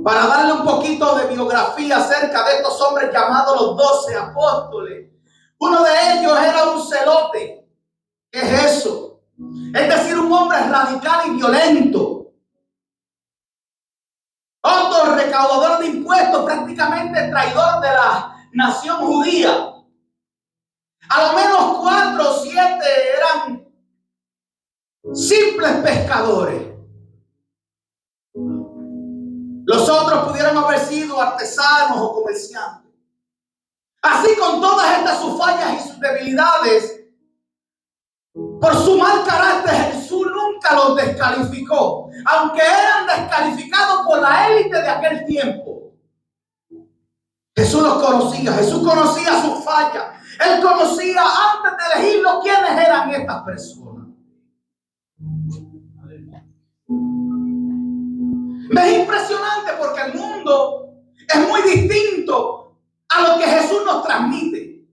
Para 0.04 0.26
darle 0.26 0.52
un 0.54 0.64
poquito 0.64 1.16
de 1.16 1.26
biografía 1.26 1.98
acerca 1.98 2.44
de 2.44 2.54
estos 2.54 2.80
hombres 2.80 3.12
llamados 3.12 3.61
los 3.61 3.76
doce 3.76 4.16
apóstoles. 4.16 5.11
Uno 5.59 5.83
de 5.83 5.90
ellos 6.14 6.38
era 6.40 6.70
un 6.70 6.83
celote. 6.83 7.68
¿Qué 8.30 8.40
es 8.40 8.76
eso? 8.76 9.20
Es 9.74 9.88
decir, 9.88 10.18
un 10.18 10.33
hombre 10.33 10.59
radical 10.61 11.26
y 11.26 11.30
violento. 11.37 12.19
Recaudador 15.16 15.78
de 15.80 15.87
impuestos, 15.87 16.44
prácticamente 16.44 17.28
traidor 17.30 17.80
de 17.80 17.88
la 17.88 18.37
nación 18.52 18.96
judía. 18.98 19.74
A 21.09 21.26
lo 21.26 21.33
menos 21.35 21.78
cuatro 21.78 22.30
o 22.30 22.35
siete 22.42 22.87
eran 23.16 23.66
simples 25.14 25.72
pescadores. 25.83 26.68
Los 29.64 29.88
otros 29.88 30.28
pudieron 30.28 30.59
haber 30.59 30.80
sido 30.80 31.20
artesanos 31.20 31.98
o 31.98 32.14
comerciantes. 32.14 32.90
Así 34.02 34.35
con 34.37 34.61
todas 34.61 34.98
estas 34.98 35.20
sus 35.20 35.38
fallas 35.38 35.74
y 35.74 35.88
sus 35.88 36.00
debilidades, 36.00 37.04
por 38.33 38.74
su 38.76 38.96
mal 38.96 39.24
carácter 39.24 39.92
Jesús 39.92 40.19
los 40.75 40.96
descalificó, 40.96 42.11
aunque 42.25 42.61
eran 42.61 43.07
descalificados 43.07 44.07
por 44.07 44.20
la 44.20 44.49
élite 44.49 44.81
de 44.81 44.88
aquel 44.88 45.25
tiempo. 45.25 45.92
Jesús 47.57 47.83
los 47.83 48.03
conocía, 48.03 48.53
Jesús 48.53 48.87
conocía 48.87 49.40
sus 49.42 49.64
fallas, 49.64 50.05
él 50.44 50.62
conocía 50.62 51.23
antes 51.23 51.73
de 51.77 52.01
elegirlo 52.01 52.40
quiénes 52.40 52.70
eran 52.70 53.11
estas 53.11 53.42
personas. 53.42 54.07
Es 58.70 58.99
impresionante 58.99 59.73
porque 59.79 60.01
el 60.03 60.14
mundo 60.14 60.94
es 61.29 61.49
muy 61.49 61.62
distinto 61.62 62.77
a 63.09 63.20
lo 63.20 63.38
que 63.38 63.44
Jesús 63.44 63.83
nos 63.85 64.05
transmite. 64.05 64.87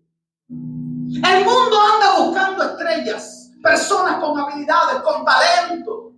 El 0.49 1.45
mundo 1.45 1.77
anda 1.93 2.19
buscando 2.19 2.63
estrellas, 2.63 3.37
personas 3.61 4.19
con 4.19 4.39
habilidades, 4.39 5.01
con 5.01 5.25
talento. 5.25 6.11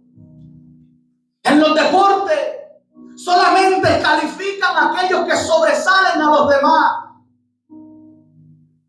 En 1.43 1.59
los 1.59 1.73
deportes 1.73 2.39
solamente 3.15 3.99
califican 4.01 4.75
a 4.75 4.91
aquellos 4.91 5.25
que 5.25 5.35
sobresalen 5.35 6.21
a 6.21 6.25
los 6.25 6.49
demás. 6.49 6.91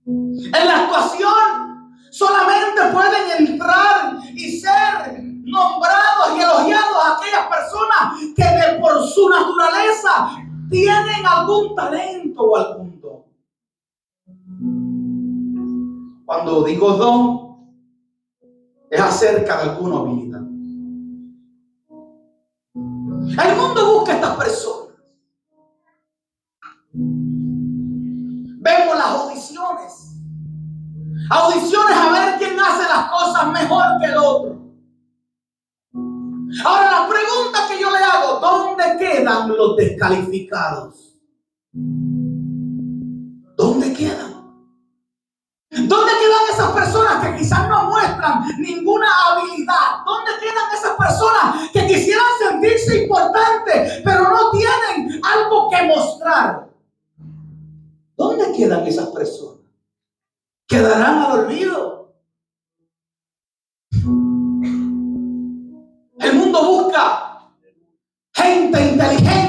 En 0.07 0.67
la 0.67 0.85
actuación 0.85 1.97
solamente 2.11 2.83
pueden 2.93 3.47
entrar 3.47 4.19
y 4.35 4.59
ser 4.59 5.23
nombrados 5.45 6.37
y 6.37 6.41
elogiados 6.41 7.05
a 7.05 7.17
aquellas 7.17 7.47
personas 7.47 8.21
que 8.37 8.45
de 8.45 8.79
por 8.81 9.03
su 9.07 9.29
naturaleza 9.29 10.31
tienen 10.71 11.27
algún 11.27 11.75
talento 11.75 12.43
o 12.43 12.57
algún 12.57 13.01
don. 13.01 13.25
Cuando 16.25 16.63
digo 16.63 16.93
don, 16.93 17.50
es 18.91 19.01
acerca 19.01 19.57
de 19.63 19.71
alguna 19.71 19.99
habilidad. 19.99 20.41
El 23.31 23.57
mundo 23.57 23.95
busca 23.95 24.13
a 24.13 24.15
estas 24.17 24.37
personas. 24.37 24.97
Vemos 28.63 28.97
las 28.97 29.07
audiciones. 29.07 30.17
Audiciones 31.31 31.97
a 31.97 32.11
ver 32.11 32.39
quién 32.39 32.59
hace 32.59 32.83
las 32.83 33.11
cosas 33.11 33.53
mejor 33.53 33.85
que 34.01 34.07
el 34.07 34.17
otro. 34.17 34.61
Ahora 36.65 36.91
la 36.91 37.09
pregunta 37.09 37.69
que 37.69 37.81
yo 37.81 37.91
le 37.91 37.99
hago, 37.99 38.41
¿dónde 38.41 38.97
quedan 38.99 39.49
los 39.49 39.77
descalificados? 39.77 41.17
Ninguna 48.59 49.07
habilidad? 49.27 50.05
¿Dónde 50.05 50.31
quedan 50.41 50.75
esas 50.75 50.97
personas 50.97 51.71
que 51.73 51.87
quisieran 51.87 52.27
sentirse 52.39 53.03
importantes, 53.03 54.01
pero 54.05 54.23
no 54.31 54.51
tienen 54.51 55.21
algo 55.25 55.71
que 55.71 55.83
mostrar? 55.85 56.69
¿Dónde 58.17 58.53
quedan 58.57 58.87
esas 58.87 59.09
personas? 59.09 59.61
¿Quedarán 60.67 61.19
al 61.19 61.41
olvido? 61.41 62.01
busca 66.63 67.49
gente 68.35 68.81
inteligente 68.81 69.40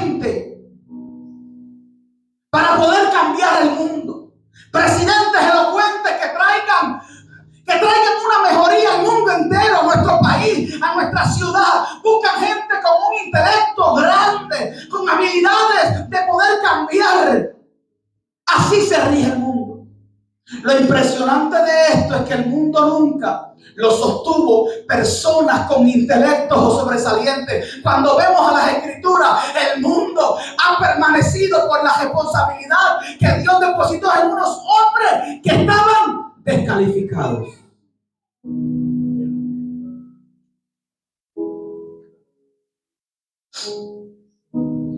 es 22.16 22.22
que 22.22 22.34
el 22.34 22.46
mundo 22.46 22.86
nunca 22.86 23.52
lo 23.74 23.90
sostuvo 23.90 24.68
personas 24.86 25.66
con 25.66 25.88
intelectos 25.88 26.58
o 26.58 26.80
sobresalientes. 26.80 27.80
Cuando 27.82 28.16
vemos 28.16 28.50
a 28.50 28.52
las 28.52 28.76
escrituras, 28.76 29.44
el 29.74 29.80
mundo 29.80 30.36
ha 30.36 30.78
permanecido 30.78 31.68
por 31.68 31.82
la 31.82 31.96
responsabilidad 32.02 32.98
que 33.18 33.40
Dios 33.40 33.60
depositó 33.60 34.10
en 34.20 34.28
unos 34.28 34.48
hombres 34.48 35.40
que 35.42 35.50
estaban 35.50 36.34
descalificados. 36.44 37.48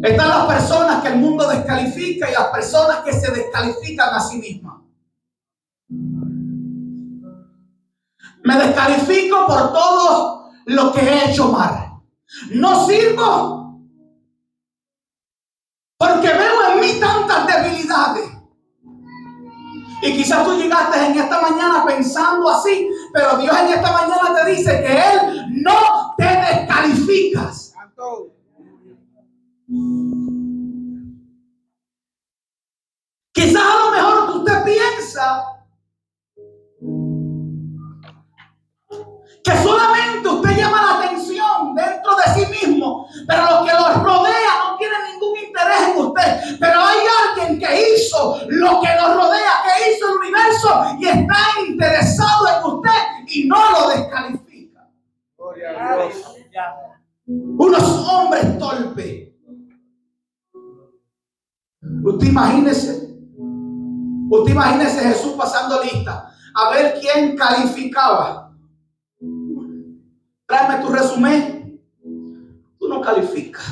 Están 0.03 0.29
las 0.29 0.46
personas 0.46 1.03
que 1.03 1.09
el 1.09 1.16
mundo 1.16 1.48
descalifica 1.48 2.31
y 2.31 2.35
las 2.35 2.48
personas 2.48 2.98
que 3.05 3.12
se 3.12 3.31
descalifican 3.31 4.14
a 4.14 4.20
sí 4.20 4.37
mismas. 4.37 4.74
Me 8.44 8.59
descalifico 8.59 9.46
por 9.46 9.72
todo 9.72 10.50
lo 10.66 10.92
que 10.92 11.00
he 11.00 11.30
hecho 11.30 11.48
mal. 11.50 12.00
No 12.50 12.87
sirvo 12.87 13.80
porque 15.96 16.28
veo 16.28 16.72
en 16.72 16.80
mí 16.80 17.00
tantas 17.00 17.46
debilidades. 17.46 18.30
Y 20.02 20.12
quizás 20.12 20.44
tú 20.44 20.54
llegaste 20.59 21.07
en 21.07 21.18
esta 21.18 21.40
mañana 21.40 21.87
pensando 21.87 22.50
así, 22.50 22.90
pero 23.14 23.38
Dios 23.38 23.57
en 23.57 23.68
esta 23.68 23.92
mañana 23.92 24.35
te 24.35 24.50
dice 24.50 24.83
que 24.83 24.92
Él 24.92 25.62
no 25.62 26.14
te 26.18 26.24
descalificas. 26.24 27.74
Quizás 33.33 33.62
a 33.62 33.85
lo 33.85 33.90
mejor 33.90 34.37
usted 34.37 34.64
piensa 34.64 35.44
que 39.44 39.52
solamente 39.62 40.26
usted 40.26 40.57
llama 40.57 40.80
la 40.80 41.04
atención 41.04 41.74
dentro 41.74 42.12
de 42.16 42.35
sí 42.35 42.66
mismo, 42.66 43.07
pero 43.28 43.42
lo 43.42 43.66
que 43.66 43.72
los 43.74 44.02
rodea 44.02 44.52
no 44.64 44.78
tiene 44.78 44.94
ningún 45.12 45.38
interés 45.38 45.88
en 45.90 45.98
usted. 45.98 46.57
Pero 46.59 46.80
hay 46.80 46.98
alguien 47.28 47.61
que 47.61 47.94
hizo 47.94 48.38
lo 48.48 48.80
que 48.80 48.88
nos 48.98 49.14
rodea, 49.14 49.52
que 49.64 49.92
hizo 49.92 50.09
el 50.09 50.16
universo 50.16 50.85
y 50.98 51.07
está 51.09 51.37
interesado 51.68 52.48
en 52.48 52.72
usted 52.72 53.00
y 53.28 53.46
no 53.46 53.70
lo 53.70 53.88
descalifica. 53.90 54.88
Unos 57.26 58.09
hombres 58.09 58.59
torpes. 58.59 59.28
Usted 62.02 62.26
imagínese, 62.26 63.14
usted 64.30 64.52
imagínese 64.52 65.00
Jesús 65.00 65.35
pasando 65.37 65.83
lista 65.83 66.30
a 66.54 66.70
ver 66.70 66.98
quién 67.00 67.37
calificaba 67.37 68.43
Tráeme 70.54 70.84
tu 70.84 70.92
resumen. 70.92 71.80
Tú 72.78 72.86
no 72.86 73.00
calificas. 73.00 73.64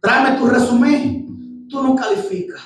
Tráeme 0.00 0.36
tu 0.36 0.46
resumen. 0.48 1.68
Tú 1.70 1.80
no 1.80 1.94
calificas. 1.94 2.60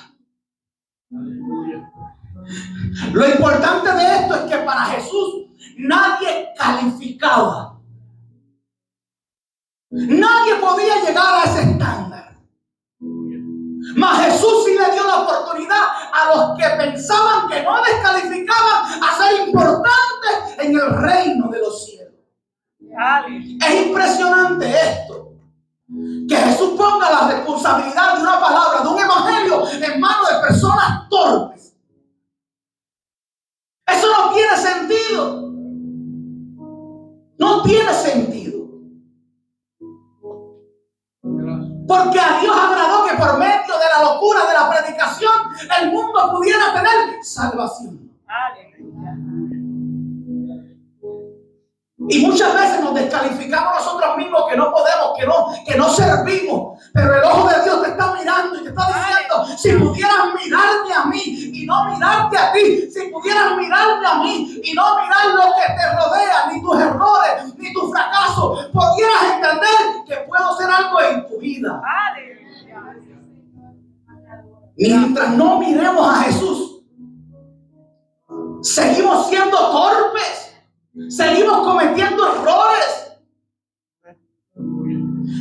Lo 3.11 3.29
importante 3.29 3.91
de 3.91 4.15
esto 4.15 4.35
es 4.35 4.41
que 4.51 4.57
para 4.57 4.85
Jesús 4.85 5.51
nadie 5.77 6.49
calificaba. 6.57 7.79
Nadie 9.91 10.55
podía 10.55 11.05
llegar 11.05 11.35
a 11.35 11.43
ese 11.43 11.61
estándar. 11.73 12.35
Mas 13.95 14.25
Jesús 14.25 14.65
sí 14.65 14.71
le 14.71 14.93
dio 14.93 15.05
la 15.05 15.21
oportunidad 15.21 15.83
a 16.11 16.35
los 16.35 16.57
que 16.57 16.67
pensaban 16.75 17.47
que 17.49 17.61
no 17.61 17.83
descalificaban 17.83 19.03
a 19.03 19.15
ser 19.15 19.47
importantes 19.47 20.57
en 20.57 20.75
el 20.75 20.89
reino. 21.03 21.32
Es 23.61 23.87
impresionante 23.87 24.69
esto. 24.69 25.33
Que 26.27 26.35
Jesús 26.35 26.71
ponga 26.77 27.11
la 27.11 27.27
responsabilidad 27.27 28.15
de 28.15 28.21
una 28.21 28.39
palabra, 28.39 28.81
de 28.81 28.87
un 28.87 28.99
evangelio 28.99 29.67
en 29.69 29.99
manos 29.99 30.29
de 30.29 30.47
personas 30.47 31.09
torpes. 31.09 31.75
Eso 33.85 34.07
no 34.07 34.33
tiene 34.33 34.57
sentido. 34.57 35.51
No 37.37 37.61
tiene 37.63 37.93
sentido. 37.93 38.63
Porque 41.87 42.19
a 42.19 42.39
Dios 42.39 42.57
agradó 42.57 43.05
que 43.05 43.15
por 43.17 43.37
medio 43.37 43.77
de 43.77 43.85
la 43.95 44.03
locura 44.03 44.45
de 44.45 44.53
la 44.53 44.69
predicación 44.69 45.33
el 45.81 45.91
mundo 45.91 46.31
pudiera 46.31 46.73
tener 46.73 47.23
salvación. 47.23 48.02
Y 52.09 52.19
muchas 52.25 52.53
veces 52.53 52.81
nos 52.81 52.93
descalificamos 52.93 53.75
nosotros 53.75 54.17
mismos 54.17 54.43
que 54.49 54.57
no 54.57 54.71
podemos, 54.71 55.17
que 55.17 55.25
no, 55.25 55.47
que 55.65 55.75
no 55.77 55.89
servimos. 55.89 56.79
Pero 56.93 57.15
el 57.15 57.23
ojo 57.23 57.47
de 57.47 57.63
Dios 57.63 57.81
te 57.81 57.89
está 57.91 58.13
mirando 58.13 58.59
y 58.59 58.63
te 58.63 58.69
está 58.69 58.87
diciendo, 58.87 59.57
si 59.57 59.71
pudieras 59.73 60.33
mirarme 60.43 60.93
a 60.93 61.05
mí 61.05 61.21
y 61.53 61.65
no 61.65 61.85
mirarte 61.85 62.37
a 62.37 62.51
ti, 62.51 62.91
si 62.91 63.07
pudieras 63.09 63.55
mirarme 63.55 64.05
a 64.05 64.15
mí 64.15 64.61
y 64.63 64.73
no 64.73 64.95
mirar 64.95 65.27
lo 65.33 65.55
que 65.55 65.73
te 65.73 65.95
rodea, 65.95 66.51
ni 66.51 66.61
tus 66.61 66.79
errores, 66.79 67.55
ni 67.57 67.73
tus 67.73 67.91
fracasos, 67.91 68.65
pudieras 68.73 69.23
entender 69.35 70.05
que 70.07 70.15
puedo 70.27 70.51
hacer 70.51 70.69
algo 70.69 71.01
en 71.01 71.27
tu 71.27 71.39
vida. 71.39 71.81
Mientras 74.75 75.29
no 75.29 75.59
miremos 75.59 76.07
a 76.07 76.23
Jesús, 76.23 76.83
seguimos 78.61 79.27
siendo 79.27 79.57
torpes. 79.57 80.42
Seguimos 81.09 81.65
cometiendo 81.65 82.23
errores. 82.35 83.13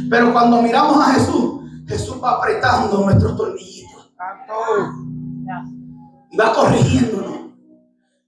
Pero 0.09 0.33
cuando 0.33 0.63
miramos 0.63 1.07
a 1.07 1.13
Jesús, 1.13 1.61
Jesús 1.87 2.17
va 2.23 2.33
apretando 2.33 2.99
nuestros 2.99 3.37
tornillitos. 3.37 4.13
Y 6.31 6.37
va 6.37 6.53
corrigiéndonos. 6.55 7.41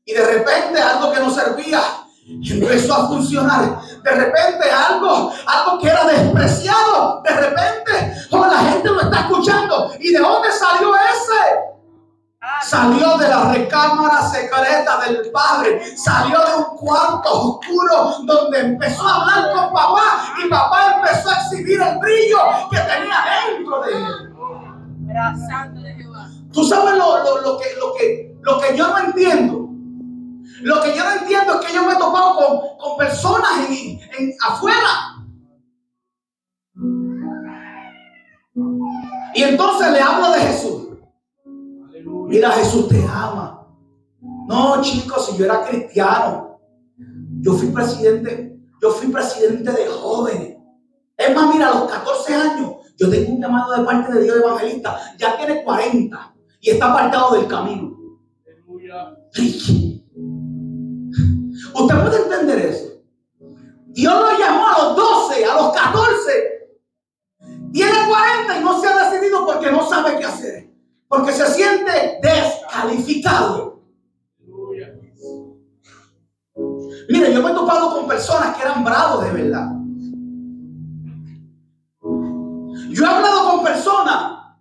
Y 0.05 0.13
de 0.13 0.27
repente 0.27 0.81
algo 0.81 1.13
que 1.13 1.21
nos 1.21 1.35
servía 1.35 1.81
empezó 2.27 2.95
a 2.95 3.09
funcionar. 3.09 3.81
De 4.03 4.11
repente 4.11 4.71
algo, 4.71 5.33
algo 5.47 5.79
que 5.79 5.89
era 5.89 6.05
despreciado, 6.05 7.23
de 7.23 7.31
repente, 7.31 8.15
oh, 8.33 8.47
la 8.47 8.59
gente 8.59 8.89
lo 8.91 9.01
está 9.01 9.21
escuchando. 9.21 9.93
¿Y 9.99 10.13
de 10.13 10.19
dónde 10.19 10.51
salió 10.53 10.95
ese? 10.95 11.74
Salió 12.67 13.19
de 13.19 13.29
la 13.29 13.53
recámara 13.53 14.23
secreta 14.29 15.01
del 15.07 15.31
Padre. 15.31 15.97
Salió 15.97 16.39
de 16.39 16.57
un 16.57 16.77
cuarto 16.77 17.31
oscuro 17.31 18.17
donde 18.25 18.61
empezó 18.61 19.07
a 19.07 19.23
hablar 19.23 19.53
con 19.55 19.73
papá 19.73 20.35
y 20.43 20.49
papá 20.49 20.97
empezó 20.97 21.31
a 21.31 21.35
exhibir 21.43 21.81
el 21.81 21.99
brillo 21.99 22.39
que 22.71 22.79
tenía 22.79 23.25
dentro 23.49 23.81
de 23.83 23.93
él. 23.93 24.35
Tú 26.53 26.65
sabes 26.65 26.97
lo, 26.97 27.59
que, 27.59 27.75
lo, 27.79 27.95
que, 27.95 28.37
lo 28.41 28.61
que 28.61 28.77
yo 28.77 28.89
no 28.89 28.99
entiendo. 28.99 29.69
Lo 30.63 30.81
que 30.81 30.97
yo 30.97 31.05
no 31.05 31.11
entiendo 31.11 31.61
es 31.61 31.67
que 31.67 31.75
yo 31.75 31.85
me 31.85 31.93
he 31.93 31.97
topado 31.97 32.37
con, 32.37 32.79
con 32.79 32.97
personas 32.97 33.51
en, 33.69 34.01
en, 34.19 34.35
afuera. 34.49 35.17
Y 39.35 39.43
entonces 39.43 39.91
le 39.91 40.01
hablo 40.01 40.31
de 40.31 40.41
Jesús. 40.41 40.84
Mira, 42.35 42.51
Jesús 42.51 42.89
te 42.89 43.01
ama. 43.07 43.65
No, 44.49 44.83
chicos, 44.83 45.27
si 45.27 45.37
yo 45.37 45.45
era 45.45 45.65
cristiano, 45.65 46.59
yo 47.41 47.53
fui 47.53 47.69
presidente, 47.69 48.59
yo 48.83 48.91
fui 48.91 49.07
presidente 49.07 49.71
de 49.71 49.87
jóvenes. 49.87 50.57
Es 51.17 51.33
más, 51.33 51.55
mira, 51.55 51.69
a 51.69 51.79
los 51.79 51.89
14 51.89 52.35
años, 52.35 52.73
yo 52.97 53.09
tengo 53.09 53.35
un 53.35 53.41
llamado 53.41 53.77
de 53.77 53.85
parte 53.85 54.13
de 54.15 54.25
Dios 54.25 54.37
evangelista. 54.39 54.99
Ya 55.17 55.37
tiene 55.37 55.63
40 55.63 56.35
y 56.59 56.71
está 56.71 56.91
apartado 56.91 57.37
del 57.37 57.47
camino. 57.47 57.97
Usted 61.73 62.03
puede 62.03 62.17
entender 62.17 62.59
eso. 62.59 62.95
Dios 63.91 64.13
lo 64.13 64.39
llamó 64.41 64.67
a 64.67 64.79
los 64.83 64.97
12, 64.97 65.45
a 65.45 65.55
los 65.55 65.73
14. 65.73 66.33
Tiene 67.73 68.09
40 68.09 68.59
y 68.59 68.65
no 68.65 68.81
se 68.81 68.89
ha 68.89 69.09
decidido 69.09 69.47
porque 69.47 69.71
no 69.71 69.89
sabe 69.89 70.19
qué 70.19 70.25
hacer 70.25 70.74
porque 71.17 71.33
se 71.33 71.47
siente 71.47 72.19
descalificado. 72.21 73.81
Mire, 77.09 77.33
yo 77.33 77.41
me 77.41 77.51
he 77.51 77.55
topado 77.55 77.95
con 77.95 78.09
personas 78.09 78.57
que 78.57 78.63
eran 78.63 78.83
bravos 78.83 79.25
de 79.25 79.31
verdad. 79.31 79.71
Yo 82.91 83.05
he 83.05 83.07
hablado 83.07 83.51
con 83.51 83.65
personas, 83.65 84.57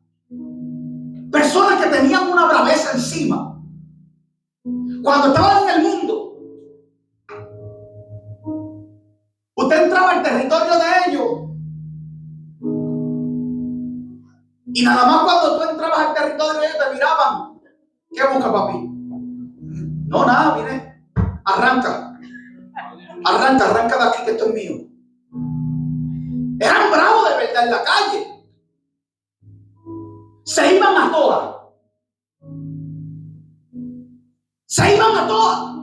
personas 1.31 1.83
que 1.83 1.89
tenían 1.89 2.29
una 2.29 2.45
braveza 2.45 2.91
encima. 2.93 3.59
Cuando 5.01 5.29
estaban 5.29 5.63
en 5.63 5.75
el 5.75 5.81
mundo, 5.81 6.37
usted 9.55 9.83
entraba 9.85 10.11
al 10.11 10.23
territorio 10.23 10.73
de 10.73 11.09
ellos 11.11 11.22
Y 14.75 14.83
nada 14.83 15.05
más 15.05 15.23
cuando 15.23 15.55
tú 15.55 15.69
entrabas 15.69 15.99
al 15.99 16.13
territorio 16.15 16.63
ellos 16.63 16.77
te 16.79 16.93
miraban. 16.93 17.59
¿Qué 18.11 18.23
busca 18.33 18.51
papi? 18.51 18.73
No, 20.07 20.25
nada, 20.25 20.55
mire. 20.57 21.03
Arranca. 21.45 22.19
Arranca, 23.23 23.69
arranca 23.69 23.97
de 23.97 24.03
aquí 24.03 24.25
que 24.25 24.31
esto 24.31 24.45
es 24.47 24.53
mío. 24.53 24.71
Eran 26.59 26.91
bravos 26.91 27.29
de 27.29 27.37
verdad 27.37 27.65
en 27.65 27.71
la 27.71 27.83
calle. 27.83 28.45
Se 30.43 30.75
iban 30.75 30.97
a 30.97 31.11
todas. 31.11 31.55
Se 34.65 34.95
iban 34.95 35.17
a 35.17 35.27
todas. 35.27 35.75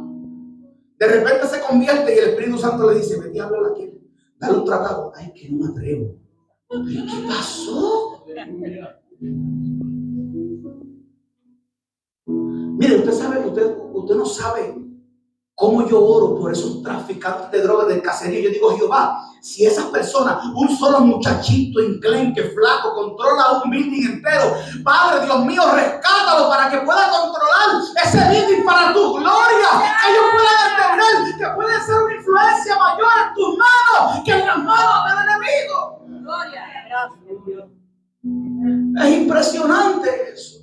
De 0.98 1.06
repente 1.06 1.46
se 1.46 1.60
convierte 1.60 2.12
y 2.12 2.18
el 2.18 2.30
Espíritu 2.30 2.58
Santo 2.58 2.90
le 2.90 2.98
dice, 2.98 3.20
vete 3.20 3.40
a 3.40 3.44
hablar 3.44 3.70
aquí. 3.70 3.88
Dale 4.36 4.58
un 4.58 4.64
tratado. 4.64 5.12
Ay, 5.14 5.32
que 5.32 5.48
no 5.48 5.64
me 5.64 5.70
atrevo. 5.70 6.16
¿Qué 6.68 7.26
pasó? 7.28 8.09
Mire, 12.80 12.96
usted 12.96 13.12
sabe, 13.12 13.46
usted, 13.46 13.76
usted 13.92 14.14
no 14.14 14.24
sabe 14.24 14.74
cómo 15.54 15.86
yo 15.86 16.02
oro 16.02 16.40
por 16.40 16.50
esos 16.50 16.82
traficantes 16.82 17.50
de 17.50 17.60
drogas 17.60 17.88
del 17.88 18.00
caserío. 18.00 18.40
Yo 18.40 18.50
digo, 18.50 18.76
Jehová, 18.78 19.22
si 19.42 19.66
esas 19.66 19.84
personas, 19.86 20.42
un 20.54 20.74
solo 20.74 21.00
muchachito 21.00 21.80
enclenque, 21.80 22.44
flaco, 22.44 22.94
controla 22.94 23.60
un 23.62 23.70
building 23.70 24.12
entero, 24.12 24.54
Padre 24.82 25.26
Dios 25.26 25.44
mío, 25.44 25.62
rescátalo 25.74 26.48
para 26.48 26.70
que 26.70 26.78
pueda 26.78 27.10
controlar 27.10 27.82
ese 28.02 28.18
building 28.30 28.64
para 28.64 28.94
tu 28.94 29.12
gloria. 29.18 29.68
Que 30.00 30.12
ellos 30.12 30.24
puedan 30.32 30.56
entender 30.70 31.38
que 31.38 31.54
puede 31.54 31.80
ser 31.84 32.02
una 32.02 32.14
influencia 32.16 32.78
mayor 32.78 33.12
en 33.28 33.34
tus 33.34 33.58
manos 33.58 34.24
que 34.24 34.32
en 34.32 34.46
las 34.46 34.58
manos 34.58 35.04
del 35.04 35.18
enemigo. 35.28 36.22
Gloria, 36.22 36.64
gracias. 36.88 37.79
Es 38.22 39.18
impresionante 39.18 40.10
eso. 40.34 40.59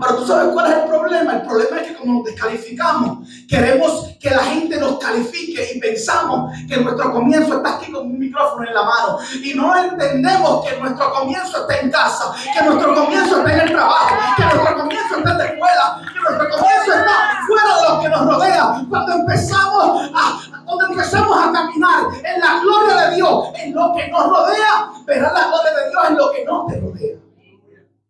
Pero 0.00 0.16
tú 0.16 0.26
sabes 0.26 0.52
cuál 0.52 0.70
es 0.70 0.78
el 0.78 0.84
problema. 0.88 1.32
El 1.34 1.42
problema 1.42 1.80
es 1.80 1.88
que 1.88 1.94
como 1.94 2.14
nos 2.14 2.24
descalificamos, 2.24 3.28
queremos 3.48 4.08
que 4.20 4.30
la 4.30 4.44
gente 4.44 4.78
nos 4.78 4.98
califique 4.98 5.72
y 5.74 5.80
pensamos 5.80 6.52
que 6.68 6.76
nuestro 6.76 7.12
comienzo 7.12 7.56
está 7.56 7.76
aquí 7.76 7.90
con 7.90 8.06
un 8.06 8.18
micrófono 8.18 8.66
en 8.66 8.74
la 8.74 8.82
mano. 8.82 9.18
Y 9.42 9.54
no 9.54 9.76
entendemos 9.76 10.66
que 10.66 10.76
nuestro 10.78 11.12
comienzo 11.12 11.62
está 11.62 11.80
en 11.80 11.90
casa, 11.90 12.32
que 12.52 12.64
nuestro 12.64 12.94
comienzo 12.94 13.38
está 13.38 13.52
en 13.52 13.60
el 13.60 13.72
trabajo, 13.72 14.14
que 14.36 14.42
nuestro 14.42 14.76
comienzo 14.76 15.16
está 15.16 15.30
en 15.30 15.38
la 15.38 15.44
escuela, 15.44 16.00
que 16.12 16.20
nuestro 16.20 16.58
comienzo 16.58 16.92
está 16.92 17.40
fuera 17.46 17.76
de 17.76 17.88
lo 17.88 18.00
que 18.00 18.08
nos 18.08 18.26
rodea. 18.26 18.86
Cuando 18.88 19.12
empezamos 19.12 20.10
a, 20.14 20.40
cuando 20.64 20.86
empezamos 20.86 21.38
a 21.38 21.52
caminar 21.52 22.04
en 22.24 22.40
la 22.40 22.60
gloria 22.60 22.96
de 23.08 23.16
Dios, 23.16 23.48
en 23.54 23.74
lo 23.74 23.92
que 23.94 24.08
nos 24.08 24.28
rodea, 24.28 24.90
verás 25.06 25.32
la 25.32 25.48
gloria 25.48 25.72
de 25.72 25.90
Dios 25.90 26.04
en 26.08 26.16
lo 26.16 26.30
que 26.32 26.44
no 26.44 26.66
te 26.66 26.80
rodea. 26.80 27.16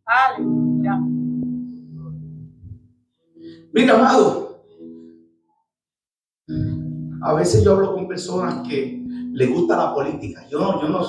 Aleluya. 0.07 1.18
Mira, 3.73 3.95
amado, 3.95 4.65
a 7.23 7.35
veces 7.35 7.63
yo 7.63 7.73
hablo 7.73 7.95
con 7.95 8.09
personas 8.09 8.67
que 8.67 9.05
les 9.33 9.51
gusta 9.51 9.77
la 9.77 9.95
política. 9.95 10.47
Yo, 10.49 10.81
yo 10.81 10.89
no, 10.89 11.01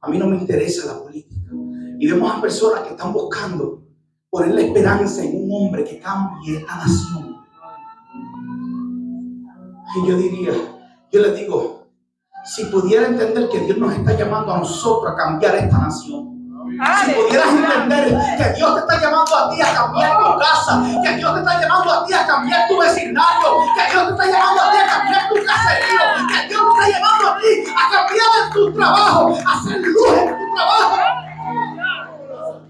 a 0.00 0.10
mí 0.10 0.18
no 0.18 0.26
me 0.26 0.36
interesa 0.36 0.92
la 0.92 1.02
política. 1.02 1.50
Y 1.98 2.10
vemos 2.10 2.32
a 2.32 2.40
personas 2.40 2.80
que 2.82 2.90
están 2.90 3.12
buscando 3.12 3.82
poner 4.28 4.54
la 4.54 4.62
esperanza 4.62 5.22
en 5.22 5.44
un 5.44 5.48
hombre 5.52 5.84
que 5.84 6.00
cambie 6.00 6.58
esta 6.58 6.76
nación. 6.76 7.36
Y 9.94 10.08
yo 10.08 10.16
diría, 10.16 10.52
yo 11.12 11.20
les 11.20 11.36
digo, 11.36 11.86
si 12.44 12.64
pudiera 12.64 13.06
entender 13.06 13.48
que 13.50 13.60
Dios 13.60 13.78
nos 13.78 13.92
está 13.92 14.16
llamando 14.16 14.52
a 14.52 14.58
nosotros 14.58 15.12
a 15.12 15.16
cambiar 15.16 15.54
esta 15.56 15.78
nación, 15.78 16.31
si 17.04 17.12
pudieras 17.12 17.48
entender 17.48 18.18
que 18.36 18.52
Dios 18.54 18.74
te 18.74 18.80
está 18.80 19.00
llamando 19.00 19.36
a 19.36 19.50
ti 19.50 19.62
a 19.62 19.74
cambiar 19.74 20.18
tu 20.18 20.38
casa, 20.38 20.82
que 21.02 21.16
Dios 21.16 21.34
te 21.34 21.40
está 21.40 21.60
llamando 21.60 21.92
a 21.92 22.06
ti 22.06 22.12
a 22.12 22.26
cambiar 22.26 22.68
tu 22.68 22.78
vecindario, 22.78 23.48
que 23.74 23.92
Dios 23.92 24.06
te 24.06 24.12
está 24.12 24.26
llamando 24.26 24.62
a 24.62 24.72
ti 24.72 24.78
a 24.78 24.86
cambiar 24.86 25.28
tu 25.28 25.34
caserío, 25.34 26.00
que 26.28 26.48
Dios 26.48 26.62
te 26.62 26.80
está 26.80 26.98
llamando 26.98 27.28
a 27.28 27.38
ti 27.38 27.64
a 27.70 27.90
cambiar 27.90 28.52
tu 28.52 28.72
trabajo, 28.72 29.38
a 29.46 29.52
hacer 29.52 29.80
luz 29.80 30.08
en 30.08 30.38
tu 30.38 30.54
trabajo. 30.54 30.96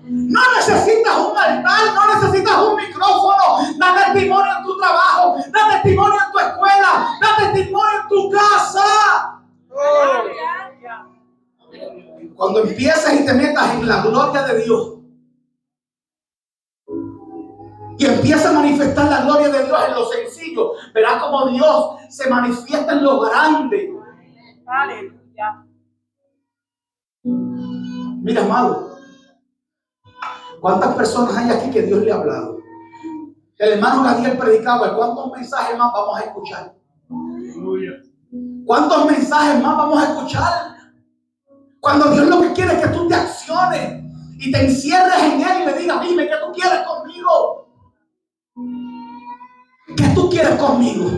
No 0.04 0.40
necesitas 0.56 1.16
un 1.16 1.38
altar, 1.38 1.94
no 1.94 2.14
necesitas 2.14 2.58
un 2.58 2.76
micrófono. 2.76 3.42
Da 3.78 3.94
testimonio 3.94 4.52
en 4.58 4.64
tu 4.64 4.78
trabajo, 4.78 5.36
da 5.48 5.70
testimonio 5.70 6.18
en 6.26 6.32
tu 6.32 6.38
escuela, 6.38 7.08
da 7.20 7.36
testimonio 7.36 8.00
en 8.02 8.08
tu 8.08 8.30
casa. 8.30 9.40
Cuando 12.34 12.64
empieces 12.64 13.20
y 13.20 13.24
te 13.26 13.34
metas 13.34 13.74
en 13.74 13.86
la 13.86 14.02
gloria 14.02 14.42
de 14.42 14.64
Dios 14.64 14.98
y 17.98 18.06
empieza 18.06 18.50
a 18.50 18.52
manifestar 18.54 19.08
la 19.08 19.22
gloria 19.22 19.48
de 19.48 19.64
Dios 19.64 19.78
en 19.86 19.94
lo 19.94 20.04
sencillo, 20.06 20.72
verás 20.94 21.22
como 21.22 21.48
Dios 21.48 21.96
se 22.08 22.28
manifiesta 22.28 22.92
en 22.92 23.04
lo 23.04 23.20
grande. 23.20 23.94
Aleluya. 24.66 25.66
Mira, 27.24 28.44
amado, 28.44 28.96
¿cuántas 30.60 30.94
personas 30.94 31.36
hay 31.36 31.50
aquí 31.50 31.70
que 31.70 31.82
Dios 31.82 32.02
le 32.02 32.12
ha 32.12 32.16
hablado? 32.16 32.58
El 33.58 33.74
hermano 33.74 34.02
Gabriel 34.02 34.38
predicaba, 34.38 34.96
¿cuántos 34.96 35.30
mensajes 35.32 35.78
más 35.78 35.92
vamos 35.92 36.18
a 36.18 36.24
escuchar? 36.24 36.74
¿Cuántos 38.64 39.06
mensajes 39.06 39.62
más 39.62 39.76
vamos 39.76 40.02
a 40.02 40.12
escuchar? 40.12 40.72
Cuando 41.82 42.12
Dios 42.12 42.28
lo 42.28 42.40
que 42.40 42.52
quiere 42.52 42.74
es 42.74 42.80
que 42.80 42.94
tú 42.94 43.08
te 43.08 43.16
acciones 43.16 44.04
y 44.38 44.52
te 44.52 44.66
encierres 44.66 45.20
en 45.20 45.40
Él 45.40 45.62
y 45.62 45.66
le 45.66 45.78
digas, 45.80 46.00
dime, 46.00 46.28
¿qué 46.28 46.34
tú 46.40 46.52
quieres 46.52 46.86
conmigo? 46.86 47.66
¿Qué 49.96 50.04
tú 50.14 50.30
quieres 50.30 50.54
conmigo? 50.60 51.10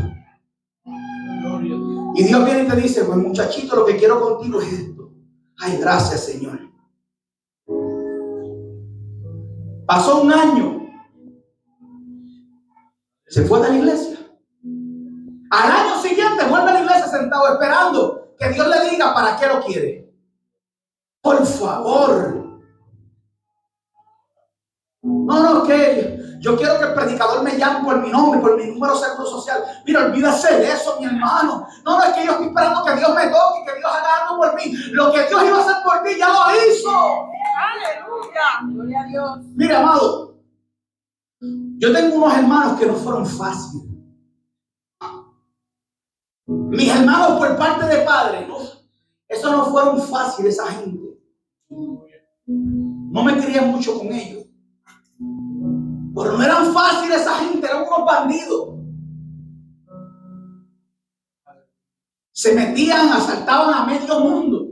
Y 2.14 2.24
Dios 2.24 2.44
viene 2.46 2.62
y 2.62 2.66
te 2.66 2.77
dice, 2.77 3.05
pues 3.05 3.18
muchachito, 3.18 3.77
lo 3.77 3.85
que 3.85 3.98
quiero 3.98 4.18
contigo 4.18 4.59
es 4.62 4.72
esto. 4.72 5.12
Ay, 5.59 5.77
gracias, 5.77 6.24
Señor. 6.24 6.59
Pasó 9.87 10.22
un 10.22 10.33
año. 10.33 10.81
Se 13.27 13.44
fue 13.44 13.61
de 13.61 13.68
la 13.68 13.77
iglesia. 13.77 14.18
Al 15.50 15.70
año 15.70 16.00
siguiente 16.00 16.46
vuelve 16.48 16.70
a 16.70 16.72
la 16.72 16.81
iglesia 16.81 17.07
sentado 17.09 17.53
esperando 17.53 18.35
que 18.38 18.48
Dios 18.48 18.66
le 18.66 18.88
diga 18.88 19.12
para 19.12 19.37
qué 19.37 19.46
lo 19.46 19.62
quiere. 19.62 20.04
Por 21.25 21.47
favor. 21.47 22.61
No, 25.03 25.43
no, 25.43 25.63
que 25.65 26.39
yo 26.39 26.55
quiero 26.55 26.79
que 26.79 26.85
el 26.85 26.93
predicador 26.93 27.43
me 27.43 27.57
llame 27.57 27.83
por 27.83 27.99
mi 28.03 28.11
nombre, 28.11 28.41
por 28.41 28.59
mi 28.59 28.67
número 28.67 28.95
seguro 28.95 29.25
social. 29.25 29.65
Mira, 29.87 30.05
olvídese 30.05 30.59
de 30.59 30.71
eso, 30.71 31.01
mi 31.01 31.07
hermano. 31.07 31.67
No, 31.83 31.97
no, 31.97 32.05
es 32.05 32.13
que 32.13 32.27
yo 32.27 32.33
estoy 32.33 32.49
esperando 32.49 32.85
que 32.85 32.97
Dios 32.97 33.15
me 33.15 33.23
toque, 33.29 33.65
que 33.65 33.79
Dios 33.79 33.91
haga 33.91 34.21
algo 34.21 34.37
por 34.37 34.55
mí. 34.55 34.77
Lo 34.93 35.11
que 35.13 35.27
Dios 35.27 35.45
iba 35.45 35.57
a 35.57 35.61
hacer 35.63 35.77
por 35.83 36.03
ti 36.03 36.19
ya 36.19 36.29
lo 36.29 36.55
hizo. 36.55 36.91
Aleluya. 37.57 38.75
Gloria 38.75 39.01
a 39.01 39.05
Dios. 39.05 39.39
Mira, 39.55 39.79
amado. 39.79 40.35
Yo 41.41 41.91
tengo 41.91 42.17
unos 42.17 42.37
hermanos 42.37 42.79
que 42.79 42.85
no 42.85 42.95
fueron 42.97 43.27
fáciles. 43.27 43.89
Mis 46.47 46.95
hermanos 46.95 47.39
por 47.39 47.57
parte 47.57 47.87
de 47.87 48.05
padre, 48.05 48.47
no, 48.47 48.59
eso 49.27 49.51
no 49.51 49.65
fueron 49.67 50.03
fáciles 50.03 50.59
esa 50.59 50.71
gente. 50.71 51.13
No 52.46 53.24
me 53.24 53.37
quería 53.40 53.62
mucho 53.62 53.98
con 53.98 54.12
ellos. 54.12 54.44
Pero 56.14 56.37
no 56.37 56.42
eran 56.42 56.72
fáciles 56.72 57.22
esa 57.22 57.37
gente, 57.37 57.66
eran 57.66 57.83
unos 57.83 58.04
bandidos. 58.04 58.74
Se 62.33 62.54
metían, 62.54 63.09
asaltaban 63.09 63.74
a 63.74 63.87
medio 63.87 64.20
mundo. 64.20 64.68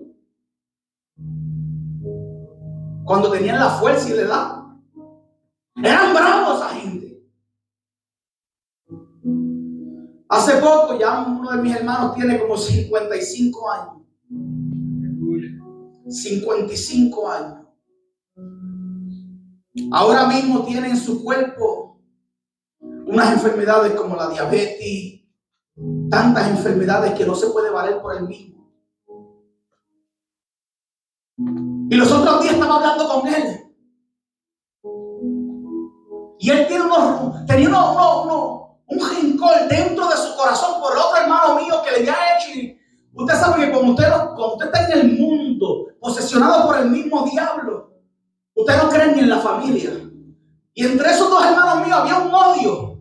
Cuando 3.05 3.31
tenían 3.31 3.59
la 3.59 3.71
fuerza 3.71 4.09
y 4.09 4.13
la 4.15 4.23
edad. 4.23 4.63
Eran 5.77 6.15
bravos 6.15 6.59
esa 6.59 6.69
gente. 6.71 7.23
Hace 10.29 10.61
poco, 10.61 10.99
ya 10.99 11.25
uno 11.27 11.51
de 11.51 11.63
mis 11.63 11.77
hermanos 11.77 12.15
tiene 12.15 12.39
como 12.41 12.57
55 12.57 13.71
años. 13.71 14.03
55 16.09 17.31
años. 17.31 17.67
Ahora 19.91 20.27
mismo 20.27 20.65
tiene 20.65 20.89
en 20.89 20.97
su 20.97 21.23
cuerpo 21.23 22.01
unas 22.81 23.33
enfermedades 23.33 23.93
como 23.93 24.17
la 24.17 24.29
diabetes, 24.29 25.23
tantas 26.11 26.49
enfermedades 26.49 27.13
que 27.15 27.27
no 27.27 27.35
se 27.35 27.49
puede 27.49 27.71
valer 27.71 28.01
por 28.01 28.17
él 28.17 28.27
mismo. 28.27 28.53
Y 31.91 31.95
los 31.95 32.11
otros 32.11 32.43
días 32.43 32.55
estaba 32.55 32.77
hablando 32.77 33.09
con 33.09 33.29
él. 33.29 33.59
Y 36.39 36.51
él 36.51 36.67
tiene 36.67 36.85
unos, 36.85 37.47
tenía 37.47 37.69
un 37.69 39.11
rincón 39.11 39.69
dentro 39.69 40.09
de 40.09 40.17
su 40.17 40.37
corazón 40.37 40.81
por 40.81 40.97
otro 40.97 41.17
hermano 41.23 41.61
mío 41.61 41.83
que 41.85 41.91
le 41.91 42.11
había 42.11 42.39
hecho. 42.39 42.82
Usted 43.15 43.35
sabe 43.35 43.67
que 43.67 43.73
como 43.73 43.93
usted, 43.93 44.09
como 44.37 44.55
usted 44.55 44.67
está 44.67 44.87
en 44.87 44.99
el 44.99 45.19
mundo, 45.19 45.89
posesionado 46.01 46.67
por 46.67 46.79
el 46.79 46.91
mismo 46.91 47.25
diablo, 47.31 47.93
Usted 48.55 48.77
no 48.77 48.89
cree 48.91 49.15
ni 49.15 49.21
en 49.21 49.31
la 49.31 49.41
familia. 49.41 49.91
Y 50.75 50.87
entre 50.87 51.11
esos 51.11 51.29
dos 51.31 51.45
hermanos 51.45 51.87
míos 51.87 51.99
había 51.99 52.19
un 52.19 52.33
odio 52.33 52.99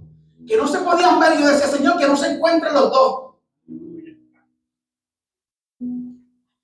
que 0.47 0.58
no 0.58 0.67
se 0.67 0.80
podían 0.80 1.19
ver. 1.19 1.39
Y 1.39 1.43
yo 1.43 1.50
decía, 1.50 1.67
Señor, 1.67 1.97
que 1.97 2.08
no 2.08 2.15
se 2.15 2.34
encuentren 2.34 2.74
los 2.74 2.91
dos. 2.91 3.36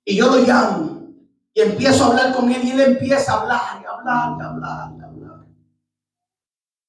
Y 0.04 0.16
yo 0.16 0.26
lo 0.26 0.38
llamo 0.38 1.02
y 1.52 1.60
empiezo 1.60 2.04
a 2.04 2.06
hablar 2.08 2.34
con 2.34 2.50
él 2.50 2.64
y 2.64 2.70
él 2.70 2.80
empieza 2.80 3.32
a 3.32 3.40
hablar 3.40 3.82
y 3.82 3.84
hablar 3.84 4.38
y 4.38 4.42
hablar 4.42 4.92
y 4.96 5.02
hablar. 5.02 5.46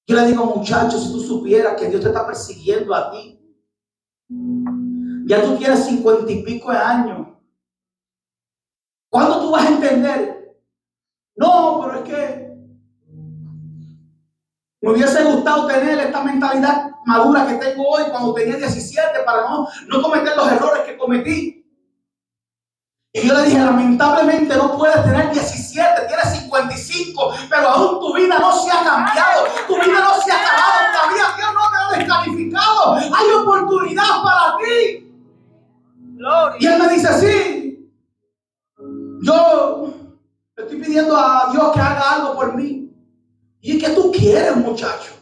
Yo 0.08 0.16
le 0.16 0.28
digo, 0.28 0.46
muchachos, 0.46 1.04
si 1.04 1.12
tú 1.12 1.20
supieras 1.20 1.80
que 1.80 1.90
Dios 1.90 2.02
te 2.02 2.08
está 2.08 2.26
persiguiendo 2.26 2.96
a 2.96 3.12
ti, 3.12 3.39
ya 5.30 5.44
tú 5.44 5.58
tienes 5.58 5.86
cincuenta 5.86 6.32
y 6.32 6.44
pico 6.44 6.72
de 6.72 6.78
años. 6.78 7.28
¿Cuándo 9.10 9.40
tú 9.40 9.52
vas 9.52 9.66
a 9.66 9.70
entender 9.70 10.40
no, 11.40 11.80
pero 11.82 12.00
es 12.00 12.10
que 12.10 12.50
me 14.82 14.92
hubiese 14.92 15.24
gustado 15.24 15.68
tener 15.68 15.98
esta 15.98 16.22
mentalidad 16.22 16.92
madura 17.06 17.48
que 17.48 17.54
tengo 17.56 17.88
hoy 17.88 18.04
cuando 18.12 18.34
tenía 18.34 18.58
17 18.58 19.20
para 19.26 19.44
no, 19.44 19.70
no 19.88 20.02
cometer 20.02 20.36
los 20.36 20.52
errores 20.52 20.84
que 20.84 20.98
cometí. 20.98 21.66
Y 23.14 23.26
yo 23.26 23.34
le 23.34 23.44
dije, 23.44 23.58
lamentablemente 23.58 24.54
no 24.58 24.78
puedes 24.78 25.02
tener 25.02 25.32
17, 25.32 26.08
tienes 26.08 26.30
55, 26.42 27.34
pero 27.50 27.70
aún 27.70 28.00
tu 28.02 28.14
vida 28.14 28.38
no 28.38 28.52
se 28.52 28.72
ha 28.72 28.84
cambiado, 28.84 29.46
tu 29.66 29.76
vida 29.76 30.00
no 30.02 30.22
se 30.22 30.32
ha 30.34 30.42
acabado, 30.42 30.94
todavía 30.94 31.38
Dios 31.38 31.54
no 31.54 31.70
te 31.70 31.78
ha 31.78 31.98
descalificado, 32.00 32.96
hay 32.96 33.32
oportunidad 33.32 34.24
para 34.24 34.58
ti. 34.58 35.09
Y 36.60 36.68
él 36.68 36.80
me 36.80 36.94
dice, 36.94 37.14
sí, 37.20 37.94
yo 39.22 39.94
estoy 40.58 40.80
pidiendo 40.80 41.16
a 41.16 41.50
Dios 41.52 41.72
que 41.74 41.80
haga 41.80 42.16
algo 42.16 42.36
por 42.36 42.56
mí. 42.56 42.92
¿Y 43.62 43.80
que 43.80 43.90
tú 43.90 44.12
quieres, 44.12 44.56
muchacho? 44.58 45.14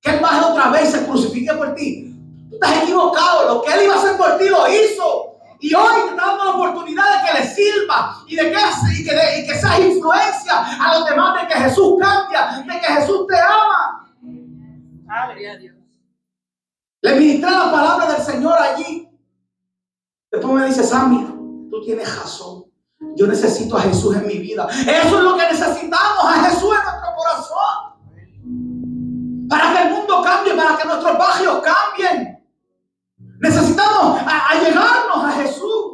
Que 0.00 0.10
Él 0.10 0.20
baje 0.20 0.44
otra 0.44 0.70
vez 0.70 0.88
y 0.88 0.92
se 0.92 1.06
crucifique 1.06 1.52
por 1.54 1.74
ti. 1.74 2.14
Tú 2.50 2.54
estás 2.56 2.82
equivocado. 2.82 3.54
Lo 3.54 3.62
que 3.62 3.72
Él 3.72 3.84
iba 3.84 3.94
a 3.94 3.98
hacer 3.98 4.16
por 4.16 4.38
ti 4.38 4.48
lo 4.48 4.66
hizo. 4.68 5.36
Y 5.60 5.74
hoy 5.74 5.94
te 6.04 6.10
está 6.10 6.26
dando 6.26 6.44
la 6.44 6.50
oportunidad 6.50 7.04
de 7.04 7.28
que 7.28 7.38
le 7.38 7.46
sirva 7.46 8.16
y 8.26 8.34
de 8.34 8.50
que, 8.50 8.58
y 8.98 9.04
que, 9.04 9.40
y 9.40 9.46
que 9.46 9.54
seas 9.54 9.78
influencia 9.78 10.58
a 10.80 10.98
los 10.98 11.08
demás 11.08 11.40
de 11.40 11.48
que 11.48 11.60
Jesús 11.60 11.94
cambia, 12.00 12.64
de 12.66 12.80
que 12.80 12.86
Jesús 12.86 13.26
te 13.28 13.36
ama. 13.38 14.12
Aleluya 15.08 15.56
Dios. 15.56 15.76
Le 17.02 17.14
ministré 17.14 17.50
la 17.50 17.70
palabra 17.70 18.12
del 18.12 18.22
Señor 18.22 18.58
allí. 18.58 19.11
Después 20.32 20.54
me 20.54 20.66
dice, 20.66 20.82
Sammy, 20.82 21.26
tú 21.70 21.82
tienes 21.82 22.16
razón. 22.16 22.64
Yo 23.16 23.26
necesito 23.26 23.76
a 23.76 23.82
Jesús 23.82 24.16
en 24.16 24.26
mi 24.26 24.38
vida. 24.38 24.66
Eso 24.70 25.18
es 25.18 25.24
lo 25.24 25.36
que 25.36 25.42
necesitamos, 25.42 26.24
a 26.24 26.44
Jesús 26.44 26.70
en 26.74 26.84
nuestro 26.84 27.10
corazón. 27.16 27.68
Para 29.48 29.72
que 29.74 29.82
el 29.82 29.90
mundo 29.92 30.22
cambie, 30.24 30.54
para 30.54 30.78
que 30.78 30.88
nuestros 30.88 31.18
barrios 31.18 31.62
cambien. 31.62 32.42
Necesitamos 33.40 34.22
allegarnos 34.26 35.16
a, 35.16 35.28
a 35.28 35.32
Jesús. 35.32 35.92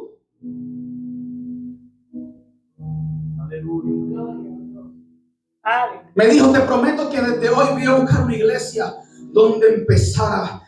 Me 6.14 6.26
dijo, 6.28 6.52
te 6.52 6.60
prometo 6.60 7.10
que 7.10 7.20
desde 7.20 7.48
hoy 7.50 7.66
voy 7.72 7.84
a 7.84 7.94
buscar 7.96 8.22
una 8.22 8.36
iglesia 8.36 8.94
donde 9.32 9.74
empezar 9.74 10.44
a, 10.44 10.62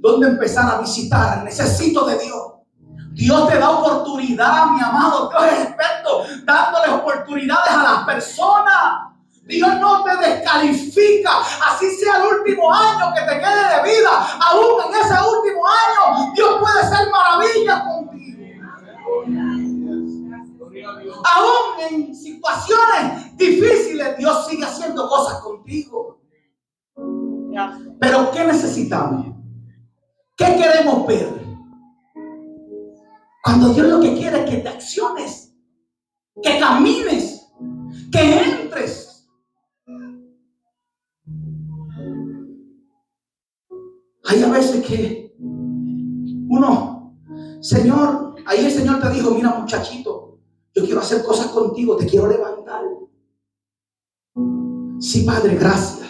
donde 0.00 0.28
empezar 0.28 0.74
a 0.74 0.80
visitar. 0.80 1.42
Necesito 1.44 2.06
de 2.06 2.18
Dios. 2.18 2.57
Dios 3.18 3.48
te 3.48 3.58
da 3.58 3.70
oportunidad, 3.70 4.66
mi 4.66 4.80
amado. 4.80 5.28
Dios 5.28 5.42
es 5.52 5.64
experto 5.64 6.22
dándole 6.44 6.92
oportunidades 6.92 7.68
a 7.68 7.82
las 7.82 8.04
personas. 8.04 9.08
Dios 9.42 9.74
no 9.80 10.04
te 10.04 10.16
descalifica, 10.18 11.30
así 11.68 11.90
sea 11.96 12.18
el 12.18 12.38
último 12.38 12.72
año 12.72 13.12
que 13.12 13.20
te 13.22 13.40
quede 13.40 13.74
de 13.74 13.82
vida. 13.90 14.10
Aún 14.40 14.82
en 14.86 14.94
ese 15.00 15.14
último 15.14 15.66
año, 15.66 16.32
Dios 16.36 16.58
puede 16.60 16.80
hacer 16.80 17.10
maravillas 17.10 17.82
contigo. 17.82 18.38
Aún 21.34 21.80
en 21.90 22.14
situaciones 22.14 23.36
difíciles, 23.36 24.16
Dios 24.16 24.46
sigue 24.46 24.64
haciendo 24.64 25.08
cosas 25.08 25.40
contigo. 25.40 26.20
Pero 27.98 28.30
¿qué 28.30 28.44
necesitamos? 28.44 29.26
¿Qué 30.36 30.54
queremos 30.54 31.04
ver? 31.04 31.47
Cuando 33.48 33.70
Dios 33.70 33.88
lo 33.88 33.98
que 33.98 34.12
quiere 34.12 34.44
es 34.44 34.50
que 34.50 34.56
te 34.58 34.68
acciones, 34.68 35.54
que 36.42 36.58
camines, 36.58 37.48
que 38.12 38.42
entres. 38.42 39.26
Hay 44.26 44.42
a 44.42 44.50
veces 44.50 44.86
que 44.86 45.34
uno, 45.40 47.16
Señor, 47.62 48.34
ahí 48.44 48.66
el 48.66 48.70
Señor 48.70 49.00
te 49.00 49.08
dijo, 49.14 49.30
mira 49.30 49.58
muchachito, 49.58 50.40
yo 50.74 50.84
quiero 50.84 51.00
hacer 51.00 51.24
cosas 51.24 51.46
contigo, 51.46 51.96
te 51.96 52.04
quiero 52.04 52.28
levantar. 52.28 52.82
Sí, 55.00 55.22
Padre, 55.22 55.56
gracias. 55.56 56.06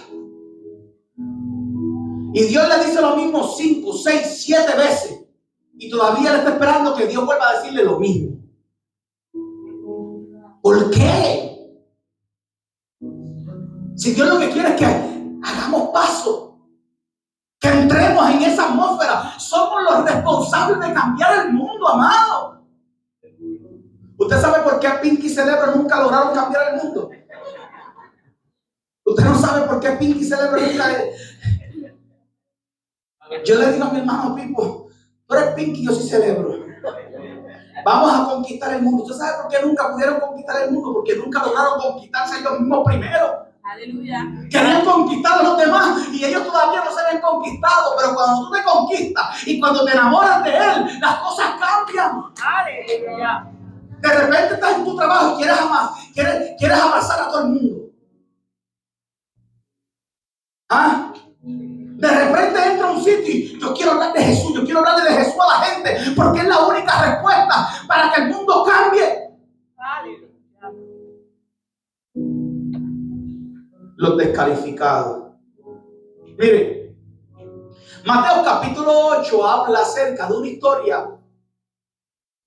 Y 2.34 2.42
Dios 2.48 2.68
le 2.68 2.84
dice 2.84 3.00
lo 3.00 3.16
mismo 3.16 3.46
cinco, 3.56 3.92
seis, 3.92 4.42
siete 4.44 4.76
veces. 4.76 5.17
Y 5.80 5.88
todavía 5.88 6.32
le 6.32 6.38
está 6.38 6.50
esperando 6.50 6.94
que 6.96 7.06
Dios 7.06 7.24
vuelva 7.24 7.50
a 7.50 7.58
decirle 7.58 7.84
lo 7.84 8.00
mismo. 8.00 8.36
¿Por 10.60 10.90
qué? 10.90 11.48
Si 13.96 14.12
Dios 14.12 14.28
lo 14.28 14.38
que 14.40 14.50
quiere 14.50 14.70
es 14.70 14.76
que 14.76 14.84
hagamos 15.42 15.90
paso, 15.90 16.58
que 17.60 17.68
entremos 17.68 18.28
en 18.30 18.42
esa 18.42 18.70
atmósfera, 18.70 19.38
somos 19.38 19.82
los 19.82 20.04
responsables 20.04 20.80
de 20.80 20.94
cambiar 20.94 21.46
el 21.46 21.52
mundo, 21.52 21.88
amado. 21.88 22.64
¿Usted 24.16 24.40
sabe 24.40 24.62
por 24.68 24.80
qué 24.80 24.88
Pinky 25.00 25.26
y 25.26 25.30
Celebro 25.30 25.76
nunca 25.76 26.02
lograron 26.02 26.34
cambiar 26.34 26.74
el 26.74 26.82
mundo? 26.82 27.10
Usted 29.04 29.24
no 29.24 29.34
sabe 29.38 29.66
por 29.66 29.78
qué 29.78 29.90
Pinky 29.92 30.20
y 30.20 30.24
Celebro 30.24 30.60
nunca... 30.60 30.92
Yo 33.44 33.54
le 33.56 33.72
digo 33.72 33.84
a 33.84 33.90
mi 33.90 34.00
hermano 34.00 34.34
Pipo, 34.34 34.87
tú 35.28 35.34
eres 35.34 35.54
Pinky, 35.54 35.84
yo 35.84 35.92
sí 35.92 36.08
celebro. 36.08 36.66
Vamos 37.84 38.12
a 38.12 38.24
conquistar 38.24 38.74
el 38.74 38.82
mundo. 38.82 39.04
¿Usted 39.04 39.18
sabe 39.18 39.42
por 39.42 39.50
qué 39.50 39.64
nunca 39.64 39.92
pudieron 39.92 40.20
conquistar 40.20 40.62
el 40.62 40.72
mundo? 40.72 40.94
Porque 40.94 41.16
nunca 41.16 41.42
lograron 41.44 41.80
conquistarse 41.80 42.40
ellos 42.40 42.60
mismos 42.60 42.84
primero. 42.84 43.46
Aleluya. 43.62 44.26
Querían 44.50 44.84
conquistar 44.84 45.40
a 45.40 45.42
los 45.42 45.58
demás 45.58 46.08
y 46.10 46.24
ellos 46.24 46.44
todavía 46.44 46.82
no 46.82 46.90
se 46.90 47.00
habían 47.00 47.20
conquistado. 47.20 47.94
Pero 47.98 48.14
cuando 48.14 48.46
tú 48.46 48.50
te 48.52 48.62
conquistas 48.62 49.46
y 49.46 49.60
cuando 49.60 49.84
te 49.84 49.92
enamoras 49.92 50.42
de 50.42 50.50
él, 50.50 51.00
las 51.00 51.16
cosas 51.16 51.46
cambian. 51.60 52.22
Aleluya. 52.42 53.46
De 54.00 54.08
repente 54.08 54.54
estás 54.54 54.76
en 54.76 54.84
tu 54.84 54.96
trabajo 54.96 55.34
y 55.34 55.36
quieres, 55.36 55.60
amar, 55.60 55.90
quieres, 56.14 56.52
quieres 56.58 56.78
abrazar 56.78 57.20
a 57.20 57.28
todo 57.28 57.40
el 57.42 57.48
mundo. 57.48 57.90
¿Ah? 60.70 61.12
De 61.98 62.06
repente 62.06 62.64
entra 62.64 62.86
a 62.86 62.92
un 62.92 63.02
sitio 63.02 63.26
y 63.26 63.58
yo 63.58 63.74
quiero 63.74 63.90
hablar 63.90 64.12
de 64.12 64.22
Jesús, 64.22 64.54
yo 64.54 64.62
quiero 64.62 64.78
hablarle 64.78 65.10
de 65.10 65.16
Jesús 65.16 65.34
a 65.40 65.58
la 65.58 65.66
gente, 65.66 66.12
porque 66.14 66.38
es 66.38 66.46
la 66.46 66.64
única 66.64 67.02
respuesta 67.02 67.68
para 67.88 68.12
que 68.12 68.20
el 68.22 68.28
mundo 68.28 68.64
cambie. 68.64 69.30
Los 73.96 74.16
descalificados. 74.16 75.32
Mire, 76.38 76.96
Mateo 78.04 78.44
capítulo 78.44 78.92
8 79.18 79.44
habla 79.44 79.80
acerca 79.80 80.28
de 80.28 80.36
una 80.36 80.46
historia 80.46 81.04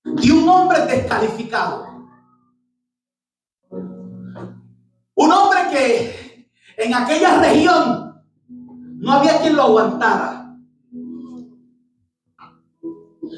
de 0.02 0.32
un 0.32 0.48
hombre 0.48 0.80
descalificado. 0.86 1.88
Un 5.14 5.30
hombre 5.30 5.60
que 5.70 6.48
en 6.78 6.94
aquella 6.94 7.38
región 7.38 8.01
no 9.02 9.12
había 9.14 9.40
quien 9.40 9.56
lo 9.56 9.64
aguantara. 9.64 10.46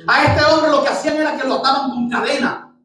A 0.06 0.24
este 0.24 0.44
hombre 0.44 0.70
lo 0.70 0.82
que 0.82 0.90
hacían 0.90 1.16
era 1.16 1.38
que 1.38 1.48
lo 1.48 1.54
ataban 1.54 1.90
con 1.90 2.10
cadena. 2.10 2.76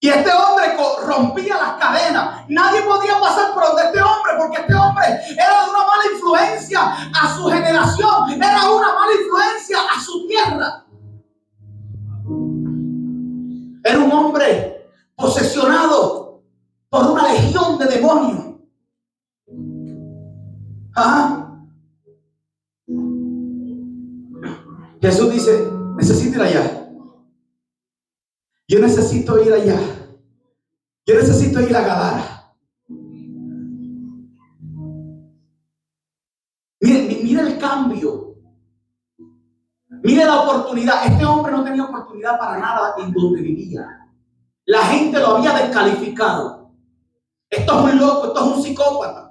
Y 0.00 0.08
este 0.08 0.30
hombre 0.32 0.76
rompía 1.06 1.56
las 1.56 1.74
cadenas. 1.74 2.44
Nadie 2.48 2.82
podía 2.82 3.20
pasar 3.20 3.54
por 3.54 3.64
donde 3.64 3.84
este 3.84 4.02
hombre, 4.02 4.32
porque 4.38 4.60
este 4.60 4.74
hombre 4.74 5.06
era 5.32 5.64
de 5.64 5.70
una 5.70 5.86
mala 5.86 6.04
influencia 6.12 6.80
a 7.14 7.36
su 7.36 7.48
generación. 7.48 8.30
Era 8.32 8.68
una 8.68 8.94
mala 8.94 9.12
influencia 9.12 9.78
a 9.96 10.00
su 10.00 10.26
tierra. 10.26 10.84
Era 13.84 13.98
un 14.00 14.10
hombre 14.10 14.90
posesionado 15.14 16.42
por 16.90 17.06
una 17.06 17.32
legión 17.32 17.78
de 17.78 17.86
demonios. 17.86 18.45
Jesús 25.00 25.32
dice, 25.32 25.70
necesito 25.96 26.36
ir 26.36 26.42
allá. 26.42 26.88
Yo 28.68 28.80
necesito 28.80 29.42
ir 29.42 29.52
allá. 29.52 29.78
Yo 31.06 31.14
necesito 31.14 31.60
ir 31.60 31.76
a 31.76 31.80
Gadara. 31.82 32.54
Mire 36.80 37.40
el 37.40 37.58
cambio. 37.58 38.36
Mire 40.02 40.24
la 40.24 40.42
oportunidad. 40.42 41.06
Este 41.06 41.24
hombre 41.24 41.52
no 41.52 41.64
tenía 41.64 41.84
oportunidad 41.84 42.38
para 42.38 42.58
nada 42.58 42.94
en 42.98 43.12
donde 43.12 43.42
vivía. 43.42 43.86
La 44.64 44.82
gente 44.86 45.20
lo 45.20 45.36
había 45.36 45.52
descalificado. 45.54 46.72
Esto 47.48 47.78
es 47.78 47.92
un 47.92 48.00
loco, 48.00 48.26
esto 48.28 48.40
es 48.40 48.56
un 48.56 48.62
psicópata. 48.62 49.25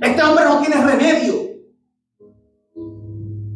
Este 0.00 0.22
hombre 0.22 0.44
no 0.44 0.60
tiene 0.60 0.84
remedio. 0.84 1.34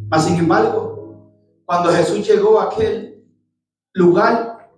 Mas 0.09 0.24
sin 0.24 0.36
embargo, 0.36 1.30
cuando 1.64 1.91
Jesús 1.91 2.26
llegó 2.26 2.61
a 2.61 2.64
aquel 2.64 3.24
lugar, 3.93 4.70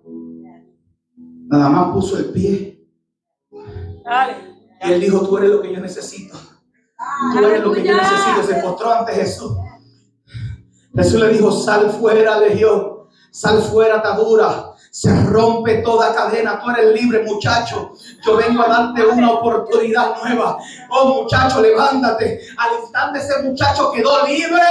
nada 1.47 1.69
más 1.69 1.93
puso 1.93 2.17
el 2.17 2.25
pie. 2.31 2.87
Y 4.85 4.91
él 4.91 5.01
dijo, 5.01 5.25
tú 5.25 5.37
eres 5.37 5.49
lo 5.49 5.61
que 5.61 5.73
yo 5.73 5.79
necesito. 5.79 6.37
Tú 7.33 7.45
eres 7.45 7.63
lo 7.63 7.71
que 7.71 7.83
yo 7.83 7.95
necesito. 7.95 8.43
Se 8.43 8.55
postró 8.61 8.91
ante 8.91 9.13
Jesús. 9.13 9.53
Jesús 10.93 11.19
le 11.19 11.29
dijo, 11.29 11.51
sal 11.51 11.89
fuera, 11.89 12.39
legión. 12.39 13.07
Sal 13.31 13.61
fuera, 13.61 13.97
atadura. 13.97 14.72
Se 14.93 15.11
rompe 15.25 15.81
toda 15.81 16.13
cadena. 16.13 16.61
Tú 16.61 16.69
eres 16.69 17.01
libre, 17.01 17.23
muchacho. 17.23 17.93
Yo 18.23 18.37
vengo 18.37 18.61
a 18.61 18.67
darte 18.67 19.03
una 19.03 19.31
oportunidad 19.31 20.21
nueva. 20.21 20.59
Oh, 20.91 21.23
muchacho, 21.23 21.61
levántate. 21.61 22.41
Al 22.55 22.79
instante 22.79 23.17
ese 23.17 23.41
muchacho 23.41 23.91
quedó 23.91 24.23
libre. 24.27 24.61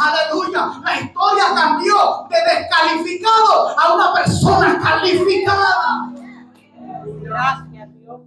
Aleluya. 0.00 0.72
La 0.84 1.00
historia 1.00 1.44
cambió 1.54 1.94
de 2.28 2.36
descalificado 2.58 3.78
a 3.78 3.94
una 3.94 4.14
persona 4.14 4.80
calificada. 4.82 6.12
Gracias, 7.22 7.88
Dios. 8.00 8.20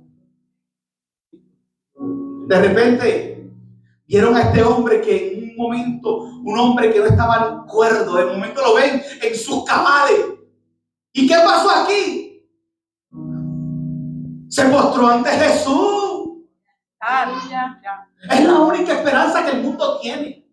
De 2.48 2.62
repente 2.62 3.52
vieron 4.08 4.38
a 4.38 4.44
este 4.44 4.64
hombre 4.64 5.02
que 5.02 5.34
en 5.34 5.50
un 5.50 5.56
momento, 5.58 6.18
un 6.46 6.58
hombre 6.58 6.94
que 6.94 7.00
no 7.00 7.08
estaba 7.08 7.66
cuerdo, 7.66 8.16
de 8.16 8.26
momento 8.26 8.62
lo 8.62 8.76
ven 8.76 9.04
en 9.22 9.36
sus 9.36 9.66
cabales 9.66 10.43
¿Y 11.14 11.28
qué 11.28 11.36
pasó 11.36 11.70
aquí? 11.70 12.44
Se 14.50 14.68
mostró 14.68 15.08
ante 15.08 15.30
Jesús. 15.30 16.40
Es 18.30 18.46
la 18.46 18.60
única 18.60 18.94
esperanza 18.94 19.46
que 19.46 19.52
el 19.52 19.62
mundo 19.64 20.00
tiene. 20.00 20.44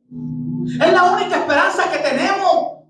Es 0.66 0.92
la 0.92 1.12
única 1.12 1.36
esperanza 1.36 1.90
que 1.90 1.98
tenemos. 1.98 2.80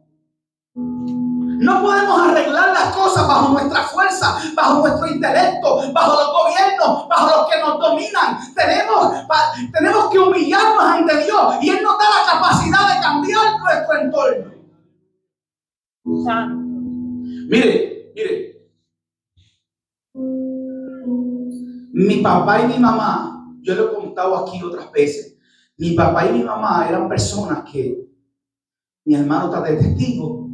No 0.75 1.83
podemos 1.83 2.29
arreglar 2.29 2.71
las 2.71 2.97
cosas 2.97 3.29
bajo 3.29 3.53
nuestra 3.53 3.83
fuerza, 3.85 4.39
bajo 4.55 4.81
nuestro 4.81 5.07
intelecto, 5.07 5.93
bajo 5.93 6.13
los 6.13 6.33
gobiernos, 6.33 7.09
bajo 7.09 7.37
los 7.37 7.51
que 7.51 7.61
nos 7.61 7.79
dominan. 7.79 8.39
Tenemos, 8.55 9.13
tenemos 9.73 10.11
que 10.11 10.19
humillarnos 10.19 10.85
ante 10.85 11.25
Dios 11.25 11.57
y 11.61 11.71
Él 11.71 11.83
nos 11.83 11.99
da 11.99 12.05
la 12.05 12.33
capacidad 12.33 12.95
de 12.95 13.01
cambiar 13.01 13.59
nuestro 13.61 13.99
entorno. 14.01 14.55
Mire, 17.51 18.13
mire. 18.15 18.71
Mi 21.93 22.23
papá 22.23 22.63
y 22.63 22.69
mi 22.69 22.79
mamá, 22.79 23.45
yo 23.61 23.75
lo 23.75 23.91
he 23.91 23.95
contado 23.97 24.37
aquí 24.37 24.63
otras 24.63 24.93
veces, 24.93 25.37
mi 25.77 25.95
papá 25.95 26.29
y 26.29 26.39
mi 26.39 26.45
mamá 26.45 26.89
eran 26.89 27.09
personas 27.09 27.69
que, 27.69 28.07
mi 29.05 29.17
hermano 29.17 29.47
está 29.47 29.63
de 29.63 29.79
testigo, 29.79 30.49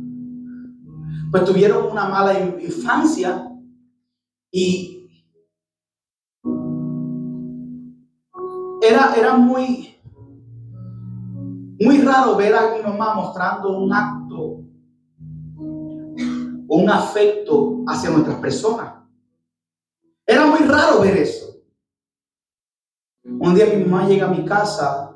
pues 1.30 1.44
tuvieron 1.44 1.92
una 1.92 2.08
mala 2.08 2.40
infancia 2.40 3.46
y 4.50 5.06
era, 8.80 9.14
era 9.14 9.36
muy, 9.36 10.00
muy 11.78 11.98
raro 11.98 12.36
ver 12.36 12.54
a 12.54 12.74
mi 12.74 12.82
mamá 12.82 13.12
mostrando 13.16 13.76
un 13.76 13.92
acto, 13.92 14.65
un 16.68 16.90
afecto 16.90 17.84
hacia 17.86 18.10
nuestras 18.10 18.36
personas. 18.36 18.94
Era 20.26 20.46
muy 20.46 20.60
raro 20.60 21.00
ver 21.00 21.16
eso. 21.18 21.46
Un 23.24 23.54
día 23.54 23.66
mi 23.66 23.84
mamá 23.84 24.08
llega 24.08 24.26
a 24.26 24.30
mi 24.30 24.44
casa 24.44 25.12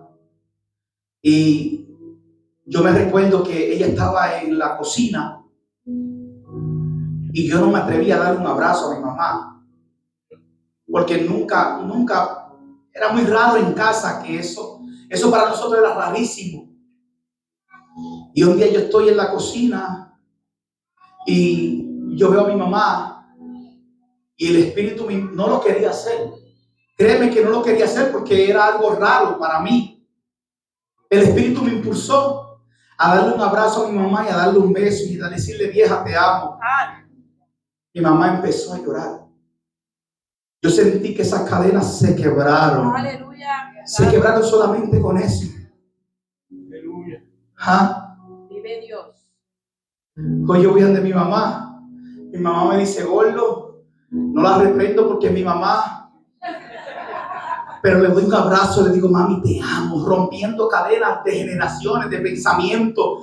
y 1.22 1.86
yo 2.66 2.82
me 2.82 2.92
recuerdo 2.92 3.42
que 3.42 3.72
ella 3.72 3.86
estaba 3.86 4.40
en 4.40 4.58
la 4.58 4.76
cocina 4.76 5.44
y 7.32 7.48
yo 7.48 7.60
no 7.60 7.70
me 7.70 7.78
atreví 7.78 8.10
a 8.10 8.18
darle 8.18 8.40
un 8.40 8.46
abrazo 8.46 8.90
a 8.90 8.94
mi 8.96 9.00
mamá. 9.00 9.64
Porque 10.90 11.22
nunca, 11.22 11.78
nunca, 11.78 12.52
era 12.92 13.12
muy 13.12 13.22
raro 13.22 13.56
en 13.56 13.72
casa 13.72 14.22
que 14.22 14.38
eso, 14.38 14.80
eso 15.08 15.30
para 15.30 15.48
nosotros 15.48 15.78
era 15.78 15.94
rarísimo. 15.94 16.68
Y 18.34 18.42
un 18.42 18.56
día 18.56 18.72
yo 18.72 18.80
estoy 18.80 19.08
en 19.08 19.16
la 19.16 19.30
cocina 19.30 20.09
y 21.26 22.16
yo 22.16 22.30
veo 22.30 22.46
a 22.46 22.48
mi 22.48 22.56
mamá 22.56 23.20
y 24.40 24.48
el 24.48 24.56
espíritu 24.56 25.06
no 25.10 25.48
lo 25.48 25.60
quería 25.60 25.90
hacer. 25.90 26.30
Créeme 26.96 27.30
que 27.30 27.44
no 27.44 27.50
lo 27.50 27.62
quería 27.62 27.84
hacer 27.84 28.10
porque 28.10 28.48
era 28.48 28.68
algo 28.68 28.94
raro 28.94 29.38
para 29.38 29.60
mí. 29.60 30.08
El 31.10 31.22
espíritu 31.24 31.62
me 31.62 31.72
impulsó 31.74 32.62
a 32.96 33.16
darle 33.16 33.34
un 33.34 33.40
abrazo 33.42 33.86
a 33.86 33.90
mi 33.90 33.98
mamá 33.98 34.24
y 34.26 34.30
a 34.30 34.36
darle 34.36 34.58
un 34.60 34.72
beso 34.72 35.04
y 35.04 35.20
a 35.20 35.28
decirle, 35.28 35.68
vieja, 35.68 36.02
te 36.02 36.16
amo. 36.16 36.58
Mi 37.92 38.00
mamá 38.00 38.36
empezó 38.36 38.72
a 38.72 38.78
llorar. 38.78 39.26
Yo 40.62 40.70
sentí 40.70 41.14
que 41.14 41.20
esas 41.20 41.48
cadenas 41.48 41.98
se 41.98 42.16
quebraron. 42.16 42.96
Aleluya. 42.96 43.72
Se 43.84 44.08
quebraron 44.08 44.42
solamente 44.42 44.98
con 45.00 45.18
eso. 45.18 45.52
Aleluya. 46.50 47.22
¿Ah? 47.58 48.09
Hoy 50.16 50.62
yo 50.62 50.72
voy 50.72 50.82
a 50.82 50.86
de 50.86 51.00
mi 51.00 51.12
mamá. 51.12 51.80
Mi 52.32 52.38
mamá 52.38 52.72
me 52.72 52.78
dice, 52.78 53.04
gordo, 53.04 53.84
no 54.10 54.42
la 54.42 54.58
reprendo 54.58 55.06
porque 55.06 55.28
es 55.28 55.32
mi 55.32 55.44
mamá. 55.44 56.10
Pero 57.82 58.00
le 58.00 58.08
doy 58.08 58.24
un 58.24 58.34
abrazo, 58.34 58.86
le 58.86 58.92
digo, 58.92 59.08
mami, 59.08 59.40
te 59.40 59.60
amo, 59.62 60.04
rompiendo 60.04 60.68
cadenas 60.68 61.24
de 61.24 61.32
generaciones, 61.32 62.10
de 62.10 62.18
pensamiento, 62.18 63.20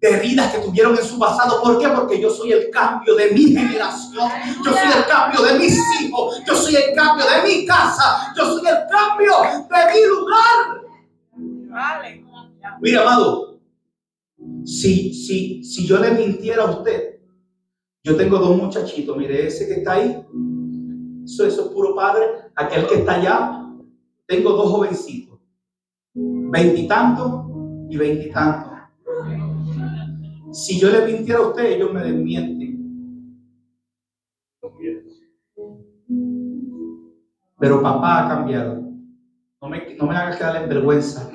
de 0.00 0.08
heridas 0.08 0.52
que 0.52 0.60
tuvieron 0.60 0.96
en 0.96 1.04
su 1.04 1.18
pasado. 1.18 1.62
¿Por 1.62 1.78
qué? 1.78 1.88
Porque 1.88 2.20
yo 2.20 2.30
soy 2.30 2.52
el 2.52 2.70
cambio 2.70 3.14
de 3.14 3.30
mi 3.30 3.54
generación. 3.54 4.28
Yo 4.64 4.72
soy 4.72 4.98
el 4.98 5.06
cambio 5.06 5.42
de 5.42 5.58
mis 5.58 5.78
hijos. 6.00 6.42
Yo 6.46 6.56
soy 6.56 6.74
el 6.74 6.94
cambio 6.94 7.24
de 7.26 7.48
mi 7.48 7.66
casa. 7.66 8.32
Yo 8.36 8.46
soy 8.46 8.66
el 8.66 8.78
cambio 8.90 9.32
de 9.42 9.92
mi 9.92 10.06
lugar. 10.08 10.80
Mira, 12.80 13.02
amado, 13.02 13.49
si, 14.64 15.14
si, 15.14 15.64
si 15.64 15.86
yo 15.86 15.98
le 15.98 16.12
mintiera 16.12 16.64
a 16.64 16.70
usted, 16.70 17.20
yo 18.02 18.16
tengo 18.16 18.38
dos 18.38 18.56
muchachitos. 18.56 19.16
Mire, 19.16 19.46
ese 19.46 19.66
que 19.66 19.74
está 19.74 19.92
ahí, 19.92 20.24
eso, 21.24 21.46
eso 21.46 21.66
es 21.66 21.68
puro 21.68 21.94
padre. 21.94 22.24
Aquel 22.54 22.86
que 22.86 22.96
está 22.96 23.14
allá, 23.14 23.66
tengo 24.26 24.52
dos 24.52 24.70
jovencitos, 24.70 25.38
veintitantos 26.14 27.46
y 27.88 27.96
veintitantos. 27.96 28.70
Si 30.52 30.80
yo 30.80 30.90
le 30.90 31.06
mintiera 31.06 31.40
a 31.40 31.48
usted, 31.48 31.64
ellos 31.72 31.92
me 31.92 32.02
desmienten. 32.02 32.70
Pero 37.58 37.82
papá 37.82 38.24
ha 38.24 38.28
cambiado. 38.28 38.80
No 39.60 39.68
me, 39.68 39.94
no 39.94 40.06
me 40.06 40.16
hagas 40.16 40.36
quedar 40.38 40.62
en 40.62 40.68
vergüenza. 40.68 41.30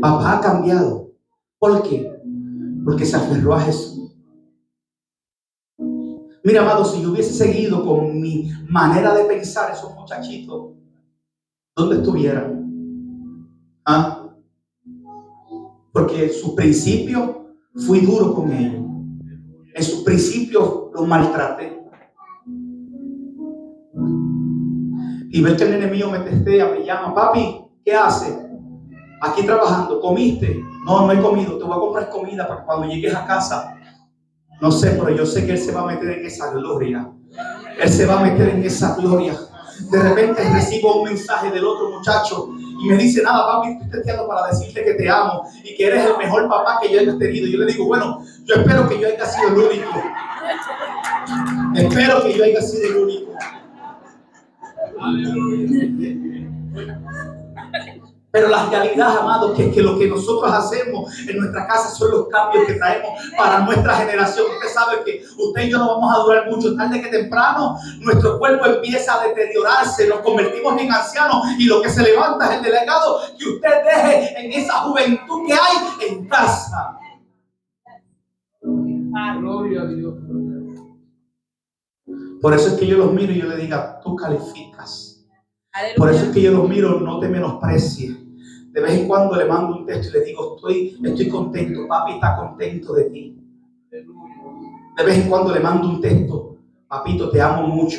Papá 0.00 0.38
ha 0.38 0.40
cambiado. 0.40 1.12
¿Por 1.58 1.82
qué? 1.82 2.10
Porque 2.84 3.04
se 3.04 3.16
aferró 3.16 3.54
a 3.54 3.60
Jesús. 3.60 4.16
Mira, 6.42 6.62
amado, 6.62 6.84
si 6.86 7.02
yo 7.02 7.12
hubiese 7.12 7.34
seguido 7.34 7.84
con 7.84 8.18
mi 8.18 8.50
manera 8.66 9.14
de 9.14 9.24
pensar, 9.24 9.70
esos 9.72 9.94
muchachitos, 9.94 10.72
¿dónde 11.76 11.96
estuvieran? 11.96 12.66
¿Ah? 13.84 14.34
Porque 15.92 16.24
en 16.24 16.32
su 16.32 16.54
principio 16.54 17.54
fui 17.86 18.00
duro 18.00 18.34
con 18.34 18.50
ellos. 18.52 18.84
En 19.74 19.82
su 19.82 20.02
principio 20.02 20.90
los 20.94 21.06
maltraté. 21.06 21.78
Y 25.32 25.42
ver 25.42 25.56
que 25.56 25.64
el 25.64 25.74
enemigo 25.74 26.10
me 26.10 26.20
testea, 26.20 26.70
me 26.70 26.84
llama, 26.84 27.14
papi, 27.14 27.64
¿qué 27.84 27.94
hace? 27.94 28.49
Aquí 29.20 29.42
trabajando, 29.42 30.00
¿comiste? 30.00 30.64
No, 30.84 31.06
no 31.06 31.12
he 31.12 31.20
comido, 31.20 31.58
te 31.58 31.64
voy 31.64 31.76
a 31.76 31.80
comprar 31.80 32.08
comida 32.08 32.48
para 32.48 32.64
cuando 32.64 32.86
llegues 32.86 33.14
a 33.14 33.26
casa 33.26 33.76
no 34.60 34.70
sé, 34.70 34.90
pero 34.90 35.10
yo 35.10 35.24
sé 35.24 35.46
que 35.46 35.52
Él 35.52 35.58
se 35.58 35.72
va 35.72 35.82
a 35.82 35.86
meter 35.86 36.10
en 36.10 36.26
esa 36.26 36.50
gloria. 36.50 37.10
Él 37.80 37.88
se 37.88 38.04
va 38.04 38.20
a 38.20 38.22
meter 38.22 38.50
en 38.50 38.62
esa 38.62 38.94
gloria. 38.94 39.34
De 39.90 40.02
repente 40.02 40.46
recibo 40.52 41.00
un 41.00 41.08
mensaje 41.08 41.50
del 41.50 41.64
otro 41.64 41.90
muchacho 41.90 42.48
y 42.82 42.88
me 42.88 42.96
dice, 42.98 43.22
nada, 43.22 43.46
papi, 43.46 43.70
estoy 43.70 43.90
testeando 43.90 44.28
para 44.28 44.48
decirte 44.48 44.84
que 44.84 44.94
te 44.94 45.08
amo 45.08 45.44
y 45.64 45.74
que 45.74 45.86
eres 45.86 46.04
el 46.04 46.18
mejor 46.18 46.46
papá 46.48 46.78
que 46.82 46.92
yo 46.92 47.00
haya 47.00 47.16
tenido. 47.16 47.46
Y 47.46 47.52
yo 47.52 47.58
le 47.60 47.72
digo, 47.72 47.86
bueno, 47.86 48.22
yo 48.44 48.54
espero 48.56 48.86
que 48.86 49.00
yo 49.00 49.08
haya 49.08 49.24
sido 49.24 49.48
el 49.48 49.58
único. 49.58 50.02
Espero 51.74 52.22
que 52.22 52.36
yo 52.36 52.44
haya 52.44 52.60
sido 52.60 52.88
el 52.88 52.96
único. 52.96 53.32
Pero 58.32 58.48
la 58.48 58.66
realidad, 58.66 59.18
amados, 59.18 59.56
que, 59.56 59.72
que 59.72 59.82
lo 59.82 59.98
que 59.98 60.06
nosotros 60.06 60.52
hacemos 60.52 61.12
en 61.28 61.36
nuestra 61.36 61.66
casa 61.66 61.90
son 61.90 62.12
los 62.12 62.28
cambios 62.28 62.64
que 62.64 62.74
traemos 62.74 63.10
para 63.36 63.60
nuestra 63.60 63.96
generación. 63.96 64.46
Usted 64.54 64.68
sabe 64.68 65.02
que 65.04 65.24
usted 65.36 65.62
y 65.62 65.70
yo 65.70 65.78
no 65.78 65.96
vamos 65.96 66.14
a 66.14 66.22
durar 66.22 66.50
mucho. 66.50 66.76
Tarde 66.76 67.02
que 67.02 67.08
temprano, 67.08 67.76
nuestro 68.00 68.38
cuerpo 68.38 68.66
empieza 68.66 69.20
a 69.20 69.26
deteriorarse, 69.26 70.06
nos 70.06 70.20
convertimos 70.20 70.80
en 70.80 70.92
ancianos 70.92 71.44
y 71.58 71.64
lo 71.64 71.82
que 71.82 71.90
se 71.90 72.02
levanta 72.02 72.50
es 72.50 72.58
el 72.58 72.62
delegado 72.62 73.20
que 73.36 73.48
usted 73.48 73.84
deje 73.84 74.46
en 74.46 74.52
esa 74.52 74.74
juventud 74.82 75.46
que 75.46 75.52
hay 75.52 76.08
en 76.08 76.28
casa. 76.28 76.98
Gloria 79.40 79.82
a 79.82 79.86
Dios. 79.86 80.14
Por 82.40 82.54
eso 82.54 82.68
es 82.68 82.74
que 82.74 82.86
yo 82.86 82.96
los 82.96 83.12
miro 83.12 83.32
y 83.32 83.40
yo 83.40 83.48
le 83.48 83.56
diga, 83.56 84.00
tú 84.00 84.16
calificas. 84.16 85.26
Por 85.96 86.10
eso 86.10 86.26
es 86.26 86.30
que 86.30 86.42
yo 86.42 86.52
los 86.52 86.68
miro, 86.68 87.00
no 87.00 87.18
te 87.20 87.28
menosprecies. 87.28 88.19
De 88.80 88.86
vez 88.86 88.98
en 88.98 89.08
cuando 89.08 89.36
le 89.36 89.44
mando 89.44 89.76
un 89.76 89.84
texto 89.84 90.16
y 90.16 90.20
le 90.20 90.24
digo, 90.24 90.56
estoy, 90.56 90.98
estoy 91.04 91.28
contento, 91.28 91.86
papi 91.86 92.12
está 92.12 92.34
contento 92.34 92.94
de 92.94 93.04
ti. 93.10 93.36
De 93.90 95.04
vez 95.04 95.18
en 95.18 95.28
cuando 95.28 95.52
le 95.52 95.60
mando 95.60 95.86
un 95.86 96.00
texto, 96.00 96.56
papito, 96.88 97.28
te 97.28 97.42
amo 97.42 97.66
mucho, 97.66 97.98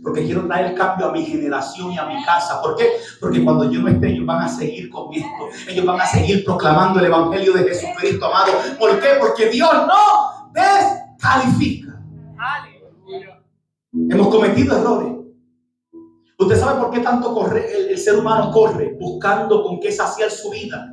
porque 0.00 0.24
quiero 0.24 0.46
traer 0.46 0.66
el 0.66 0.74
cambio 0.76 1.08
a 1.08 1.12
mi 1.12 1.24
generación 1.24 1.90
y 1.90 1.98
a 1.98 2.06
mi 2.06 2.22
casa. 2.22 2.62
¿Por 2.62 2.76
qué? 2.76 2.86
Porque 3.20 3.42
cuando 3.42 3.68
yo 3.68 3.80
no 3.80 3.88
esté, 3.88 4.12
ellos 4.12 4.24
van 4.24 4.42
a 4.42 4.48
seguir 4.48 4.88
con 4.90 5.12
esto. 5.12 5.48
Ellos 5.68 5.84
van 5.84 6.00
a 6.00 6.06
seguir 6.06 6.44
proclamando 6.44 7.00
el 7.00 7.06
Evangelio 7.06 7.54
de 7.54 7.64
Jesucristo, 7.64 8.26
amado. 8.26 8.52
¿Por 8.78 9.00
qué? 9.00 9.08
Porque 9.18 9.48
Dios 9.48 9.72
no 9.72 10.52
descalifica. 10.52 12.00
Hemos 13.92 14.28
cometido 14.28 14.78
errores. 14.78 15.21
¿Usted 16.42 16.58
sabe 16.58 16.80
por 16.80 16.90
qué 16.90 16.98
tanto 16.98 17.32
corre, 17.32 17.90
el, 17.90 17.98
ser 17.98 18.16
humano 18.16 18.50
corre 18.50 18.96
buscando 18.98 19.62
con 19.62 19.78
qué 19.78 19.92
saciar 19.92 20.28
su 20.28 20.50
vida? 20.50 20.92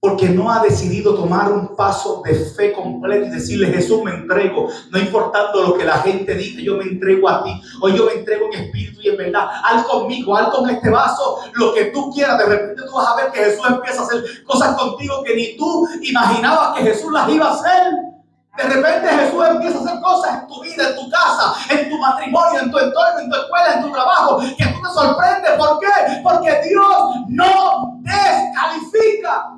Porque 0.00 0.28
no 0.30 0.50
ha 0.50 0.62
decidido 0.62 1.14
tomar 1.14 1.52
un 1.52 1.76
paso 1.76 2.22
de 2.24 2.34
fe 2.34 2.72
completo 2.72 3.26
y 3.26 3.30
decirle, 3.30 3.68
Jesús, 3.68 4.02
me 4.02 4.12
entrego, 4.12 4.68
no 4.90 4.98
importando 4.98 5.62
lo 5.62 5.74
que 5.76 5.84
la 5.84 5.98
gente 5.98 6.34
diga, 6.34 6.62
yo 6.62 6.76
me 6.78 6.84
entrego 6.84 7.28
a 7.28 7.44
ti. 7.44 7.60
Hoy 7.82 7.96
yo 7.96 8.06
me 8.06 8.12
entrego 8.12 8.46
en 8.52 8.64
espíritu 8.64 9.00
y 9.02 9.08
en 9.08 9.16
verdad. 9.18 9.48
Haz 9.64 9.84
conmigo, 9.84 10.34
haz 10.34 10.48
con 10.48 10.68
este 10.68 10.88
vaso 10.88 11.40
lo 11.54 11.74
que 11.74 11.86
tú 11.86 12.10
quieras. 12.10 12.38
De 12.38 12.46
repente 12.46 12.82
tú 12.86 12.92
vas 12.94 13.08
a 13.08 13.16
ver 13.16 13.32
que 13.32 13.40
Jesús 13.40 13.66
empieza 13.68 14.00
a 14.00 14.04
hacer 14.04 14.24
cosas 14.44 14.76
contigo 14.76 15.22
que 15.24 15.36
ni 15.36 15.56
tú 15.58 15.86
imaginabas 16.02 16.78
que 16.78 16.84
Jesús 16.84 17.12
las 17.12 17.28
iba 17.28 17.48
a 17.48 17.54
hacer. 17.54 18.13
De 18.56 18.62
repente 18.62 19.08
Jesús 19.08 19.44
empieza 19.48 19.78
a 19.78 19.80
hacer 19.80 20.00
cosas 20.00 20.40
en 20.40 20.46
tu 20.46 20.62
vida, 20.62 20.88
en 20.90 20.96
tu 20.96 21.10
casa, 21.10 21.54
en 21.70 21.90
tu 21.90 21.98
matrimonio, 21.98 22.60
en 22.60 22.70
tu 22.70 22.78
entorno, 22.78 23.20
en 23.20 23.30
tu 23.30 23.36
escuela, 23.36 23.74
en 23.74 23.82
tu 23.82 23.92
trabajo, 23.92 24.38
que 24.38 24.64
tú 24.64 24.82
te 24.82 24.88
sorprendes. 24.94 25.50
¿Por 25.58 25.80
qué? 25.80 26.20
Porque 26.22 26.60
Dios 26.68 27.14
no 27.28 28.00
descalifica. 28.02 29.50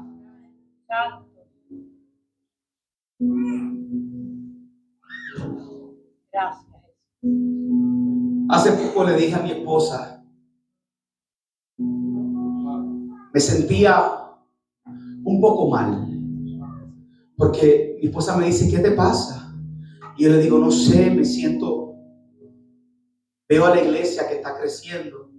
Gracias. 0.89 1.27
Hace 8.49 8.73
poco 8.73 9.05
le 9.05 9.17
dije 9.17 9.35
a 9.35 9.39
mi 9.39 9.51
esposa, 9.51 10.23
me 11.77 13.41
sentía 13.41 14.13
un 15.25 15.41
poco 15.41 15.69
mal, 15.69 16.07
porque 17.37 17.99
mi 18.01 18.09
esposa 18.09 18.37
me 18.37 18.47
dice, 18.47 18.69
¿qué 18.71 18.79
te 18.79 18.93
pasa? 18.93 19.55
Y 20.17 20.25
yo 20.25 20.31
le 20.31 20.39
digo, 20.39 20.59
no 20.59 20.71
sé, 20.71 21.11
me 21.11 21.25
siento, 21.25 21.95
veo 23.49 23.67
a 23.67 23.75
la 23.75 23.83
iglesia 23.83 24.27
que 24.29 24.37
está 24.37 24.59
creciendo, 24.59 25.31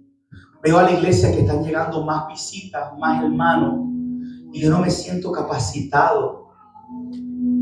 veo 0.62 0.78
a 0.78 0.84
la 0.84 0.92
iglesia 0.92 1.32
que 1.32 1.40
están 1.40 1.64
llegando 1.64 2.04
más 2.04 2.28
visitas, 2.28 2.96
más 2.98 3.22
hermanos, 3.22 3.88
y 4.52 4.60
yo 4.60 4.70
no 4.70 4.80
me 4.80 4.90
siento 4.90 5.32
capacitado 5.32 6.48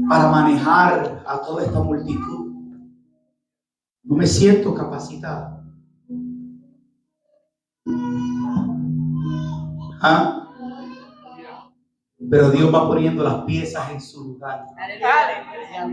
para 0.08 0.30
manejar 0.30 1.24
a 1.26 1.40
toda 1.40 1.64
esta 1.64 1.80
multitud. 1.82 2.52
No 4.04 4.16
me 4.16 4.26
siento 4.26 4.72
capacitado. 4.72 5.64
¿Ah? 10.00 10.45
Pero 12.30 12.50
Dios 12.50 12.74
va 12.74 12.86
poniendo 12.86 13.22
las 13.22 13.44
piezas 13.44 13.90
en 13.90 14.00
su 14.00 14.24
lugar 14.24 14.64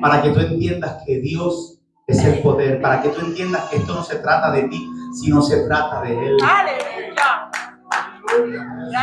para 0.02 0.22
que 0.22 0.30
tú 0.30 0.40
entiendas 0.40 1.04
que 1.06 1.20
Dios 1.20 1.80
es 2.08 2.24
el 2.24 2.40
poder, 2.40 2.82
para 2.82 3.02
que 3.02 3.10
tú 3.10 3.22
entiendas 3.22 3.70
que 3.70 3.78
esto 3.78 3.94
no 3.94 4.04
se 4.04 4.18
trata 4.18 4.52
de 4.52 4.64
ti, 4.64 4.88
sino 5.22 5.42
se 5.42 5.66
trata 5.66 6.02
de 6.02 6.12
Él. 6.12 6.38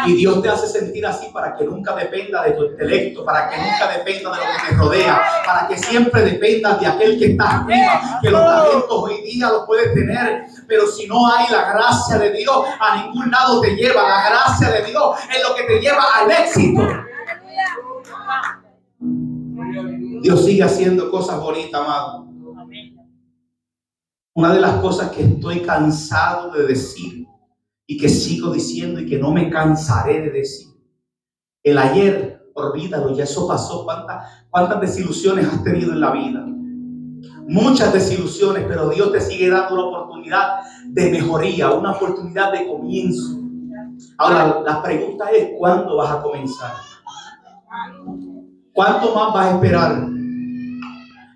Y 0.06 0.14
Dios 0.16 0.42
te 0.42 0.48
hace 0.48 0.66
sentir 0.66 1.06
así 1.06 1.28
para 1.32 1.54
que 1.54 1.64
nunca 1.64 1.94
dependa 1.94 2.42
de 2.42 2.52
tu 2.52 2.64
intelecto, 2.64 3.24
para 3.24 3.48
que 3.48 3.56
nunca 3.58 3.88
dependa 3.96 4.30
de 4.30 4.36
lo 4.36 4.42
que 4.42 4.68
te 4.68 4.76
rodea, 4.76 5.22
para 5.46 5.68
que 5.68 5.78
siempre 5.78 6.22
dependas 6.22 6.80
de 6.80 6.86
aquel 6.86 7.18
que 7.18 7.26
está 7.26 7.60
arriba, 7.60 8.18
que 8.22 8.30
los 8.30 8.40
talentos 8.40 8.90
hoy 8.90 9.22
día 9.22 9.48
los 9.50 9.66
puedes 9.66 9.94
tener, 9.94 10.46
pero 10.66 10.86
si 10.86 11.06
no 11.06 11.26
hay 11.32 11.46
la 11.50 11.72
gracia 11.72 12.18
de 12.18 12.32
Dios, 12.32 12.64
a 12.80 12.96
ningún 12.96 13.30
lado 13.30 13.60
te 13.60 13.74
lleva. 13.76 14.02
La 14.02 14.30
gracia 14.30 14.70
de 14.70 14.84
Dios 14.84 15.16
es 15.30 15.48
lo 15.48 15.54
que 15.54 15.62
te 15.62 15.80
lleva 15.80 16.02
al 16.18 16.30
éxito. 16.30 16.82
Dios. 20.20 20.44
Sigue 20.44 20.62
haciendo 20.62 21.10
cosas 21.10 21.40
bonitas, 21.40 21.80
amado. 21.80 22.26
Una 24.34 24.54
de 24.54 24.60
las 24.60 24.80
cosas 24.80 25.10
que 25.10 25.22
estoy 25.22 25.60
cansado 25.60 26.52
de 26.52 26.66
decir 26.66 27.26
y 27.86 27.98
que 27.98 28.08
sigo 28.08 28.52
diciendo 28.52 29.00
y 29.00 29.06
que 29.06 29.18
no 29.18 29.32
me 29.32 29.50
cansaré 29.50 30.20
de 30.20 30.30
decir. 30.30 30.68
El 31.62 31.76
ayer, 31.76 32.50
olvídalo, 32.54 33.14
ya 33.14 33.24
eso 33.24 33.48
pasó. 33.48 33.84
¿Cuántas, 33.84 34.46
cuántas 34.48 34.80
desilusiones 34.80 35.46
has 35.46 35.64
tenido 35.64 35.92
en 35.92 36.00
la 36.00 36.12
vida? 36.12 36.46
Muchas 37.48 37.92
desilusiones, 37.92 38.64
pero 38.68 38.88
Dios 38.90 39.10
te 39.10 39.20
sigue 39.20 39.50
dando 39.50 39.74
una 39.74 39.84
oportunidad 39.84 40.60
de 40.86 41.10
mejoría, 41.10 41.72
una 41.72 41.92
oportunidad 41.92 42.52
de 42.52 42.68
comienzo. 42.68 43.40
Ahora, 44.16 44.62
la 44.64 44.82
pregunta 44.82 45.28
es, 45.30 45.50
¿cuándo 45.58 45.96
vas 45.96 46.12
a 46.12 46.22
comenzar? 46.22 46.72
¿Cuánto 48.80 49.14
más 49.14 49.34
vas 49.34 49.46
a 49.46 49.54
esperar? 49.56 50.08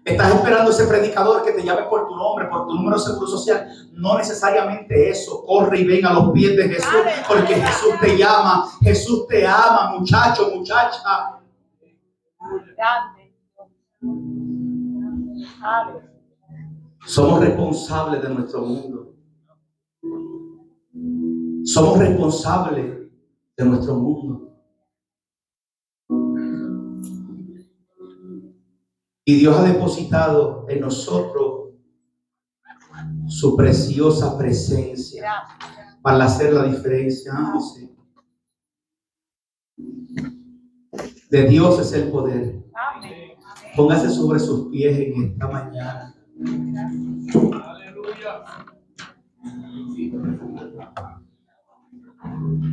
Estás 0.02 0.34
esperando 0.34 0.70
ese 0.70 0.86
predicador 0.86 1.44
que 1.44 1.52
te 1.52 1.62
llame 1.62 1.82
por 1.90 2.08
tu 2.08 2.16
nombre, 2.16 2.46
por 2.46 2.66
tu 2.66 2.74
número 2.74 2.96
de 2.96 3.02
seguro 3.02 3.26
social. 3.26 3.68
No 3.92 4.16
necesariamente 4.16 5.10
eso. 5.10 5.44
Corre 5.44 5.80
y 5.80 5.84
ven 5.84 6.06
a 6.06 6.14
los 6.14 6.32
pies 6.32 6.56
de 6.56 6.70
Jesús, 6.70 7.02
porque 7.28 7.56
Jesús 7.56 8.00
te 8.00 8.16
llama, 8.16 8.64
Jesús 8.80 9.26
te 9.28 9.46
ama, 9.46 9.92
muchacho, 9.94 10.52
muchacha. 10.54 11.38
Somos 17.04 17.40
responsables 17.40 18.22
de 18.22 18.28
nuestro 18.30 18.62
mundo. 18.62 19.12
Somos 21.66 21.98
responsables 21.98 22.86
de 23.54 23.64
nuestro 23.66 23.96
mundo. 23.96 24.53
Y 29.24 29.36
Dios 29.36 29.56
ha 29.56 29.62
depositado 29.62 30.66
en 30.68 30.80
nosotros 30.80 31.70
su 33.26 33.56
preciosa 33.56 34.36
presencia 34.36 35.32
para 36.02 36.26
hacer 36.26 36.52
la 36.52 36.64
diferencia. 36.64 37.32
Ah. 37.34 37.58
De 41.30 41.48
Dios 41.48 41.80
es 41.80 41.92
el 41.94 42.10
poder. 42.10 42.62
Póngase 43.74 44.10
sobre 44.10 44.38
sus 44.38 44.68
pies 44.70 44.98
en 44.98 45.32
esta 45.32 45.48
mañana. 45.48 46.14
Aleluya. 47.64 48.44